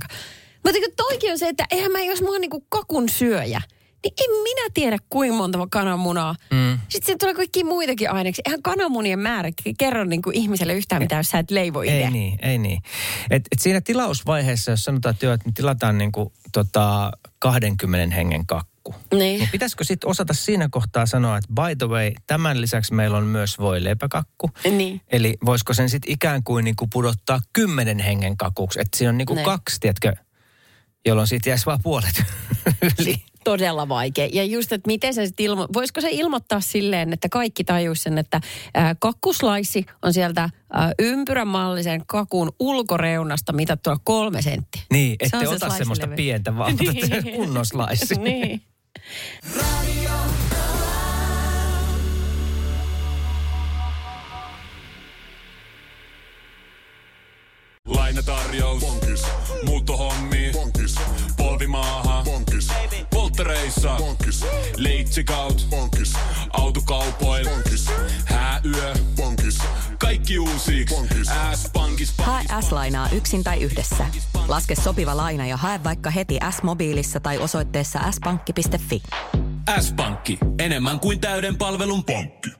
Mutta 0.64 0.80
kun 0.80 0.96
toikin 0.96 1.32
on 1.32 1.38
se, 1.38 1.48
että 1.48 1.64
eihän 1.70 1.92
mä, 1.92 2.00
jos 2.00 2.22
mä 2.22 2.28
oon 2.28 2.40
niinku 2.40 2.66
kakun 2.68 3.08
syöjä, 3.08 3.60
niin 4.04 4.14
en 4.20 4.42
minä 4.42 4.70
tiedä 4.74 4.98
kuinka 5.10 5.36
monta 5.36 5.66
kananmunaa. 5.70 6.34
Mm. 6.50 6.78
Sitten 6.88 7.06
siihen 7.06 7.18
tulee 7.18 7.34
kaikki 7.34 7.64
muitakin 7.64 8.10
aineksi. 8.10 8.42
Eihän 8.46 8.62
kananmunien 8.62 9.18
määrä 9.18 9.50
kerro 9.78 10.04
niinku 10.04 10.30
ihmiselle 10.34 10.74
yhtään 10.74 11.02
mitään, 11.02 11.20
jos 11.20 11.30
sä 11.30 11.38
et 11.38 11.50
leivo 11.50 11.82
itse. 11.82 12.04
Ei 12.04 12.10
niin, 12.10 12.38
ei 12.42 12.58
niin. 12.58 12.82
Et, 13.30 13.42
et 13.52 13.58
siinä 13.60 13.80
tilausvaiheessa, 13.80 14.70
jos 14.70 14.84
sanotaan 14.84 15.16
työ, 15.18 15.32
että 15.32 15.48
me 15.48 15.52
tilataan 15.54 15.98
niinku, 15.98 16.32
tota, 16.52 17.12
20 17.38 18.14
hengen 18.14 18.46
kakku. 18.46 18.71
Niin. 19.14 19.38
Niin 19.40 19.48
pitäisikö 19.52 19.84
sitten 19.84 20.10
osata 20.10 20.34
siinä 20.34 20.68
kohtaa 20.70 21.06
sanoa, 21.06 21.36
että 21.38 21.48
by 21.54 21.76
the 21.78 21.86
way, 21.88 22.12
tämän 22.26 22.60
lisäksi 22.60 22.94
meillä 22.94 23.16
on 23.16 23.24
myös 23.26 23.58
voileipäkakku. 23.58 24.50
Niin. 24.70 25.00
Eli 25.12 25.36
voisiko 25.44 25.74
sen 25.74 25.88
sitten 25.90 26.12
ikään 26.12 26.42
kuin 26.44 26.64
niinku 26.64 26.86
pudottaa 26.92 27.40
kymmenen 27.52 27.98
hengen 27.98 28.36
kakuksi. 28.36 28.80
Että 28.80 28.98
siinä 28.98 29.10
on 29.10 29.18
niinku 29.18 29.34
Niin. 29.34 29.44
kaksi, 29.44 29.76
tiedätkö, 29.80 30.12
jolloin 31.06 31.26
siitä 31.28 31.48
jäisi 31.48 31.66
vaan 31.66 31.80
puolet 31.82 32.22
yli. 32.98 33.16
todella 33.44 33.88
vaikea. 33.88 34.28
Ja 34.32 34.44
just, 34.44 34.72
että 34.72 34.86
miten 34.88 35.14
se 35.14 35.26
sitten 35.26 35.46
ilmo... 35.46 35.68
Voisiko 35.72 36.00
se 36.00 36.08
ilmoittaa 36.10 36.60
silleen, 36.60 37.12
että 37.12 37.28
kaikki 37.28 37.64
tajuisi 37.64 38.02
sen, 38.02 38.18
että 38.18 38.40
ää, 38.74 38.94
kakkuslaissi 38.98 39.86
on 40.02 40.12
sieltä 40.12 40.50
ää, 40.72 40.92
ympyrämallisen 40.98 42.02
kakun 42.06 42.52
ulkoreunasta 42.60 43.52
mitattua 43.52 43.96
kolme 44.04 44.42
senttiä. 44.42 44.82
Niin, 44.92 45.16
Se 45.26 45.36
on 45.36 45.42
ette 45.42 45.58
se 45.58 45.64
ota 45.66 45.76
semmoista 45.76 46.08
pientä, 46.08 46.56
vaan 46.58 46.76
niin. 46.76 47.36
kunnon 47.36 47.66
slice. 47.66 48.14
niin. 48.20 48.62
Lainatarjous. 57.86 58.80
Bonkis. 58.80 59.22
Muuttohommi. 59.64 60.50
Bonkis. 60.52 60.94
Polvimaaha. 61.36 62.22
Bonkis. 62.24 62.68
Polttereissa. 63.10 63.96
Bonkis. 63.98 64.44
Leitsikaut. 64.76 65.66
Bonkis. 65.70 66.12
Autokaupoil. 66.52 67.44
Bonkis. 67.44 67.86
Hääyö. 68.24 68.94
Bonkis. 69.16 69.58
Kaikki 69.98 70.38
uusi. 70.38 70.86
S-pankis. 70.86 71.71
Hae 72.22 72.44
S-lainaa 72.60 73.08
yksin 73.16 73.44
tai 73.44 73.62
yhdessä. 73.62 74.06
Laske 74.48 74.74
sopiva 74.74 75.16
laina 75.16 75.46
ja 75.46 75.56
hae 75.56 75.84
vaikka 75.84 76.10
heti 76.10 76.38
S-mobiilissa 76.50 77.20
tai 77.20 77.38
osoitteessa 77.38 77.98
s-pankki.fi. 78.10 79.02
S-pankki. 79.80 80.38
Enemmän 80.58 81.00
kuin 81.00 81.20
täyden 81.20 81.56
palvelun 81.56 82.04
pankki. 82.04 82.50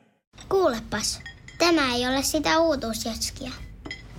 Kuulepas, 0.49 1.21
tämä 1.59 1.95
ei 1.95 2.07
ole 2.07 2.23
sitä 2.23 2.61
uutuusjatskia. 2.61 3.51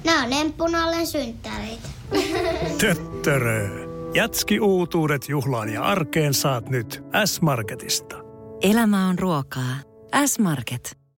Nämä 0.04 0.24
on 0.24 0.34
emppunallen 0.34 1.08
synttäreitä. 1.08 1.88
Töttörö. 2.82 3.70
Jatski 4.14 4.60
uutuudet 4.60 5.30
juhlaan 5.30 5.70
ja 5.70 5.84
arkeen 5.84 6.34
saat 6.34 6.70
nyt 6.70 7.04
S-Marketista. 7.26 8.16
Elämä 8.62 9.08
on 9.08 9.20
ruokaa. 9.20 9.76
S-Market. 10.26 11.03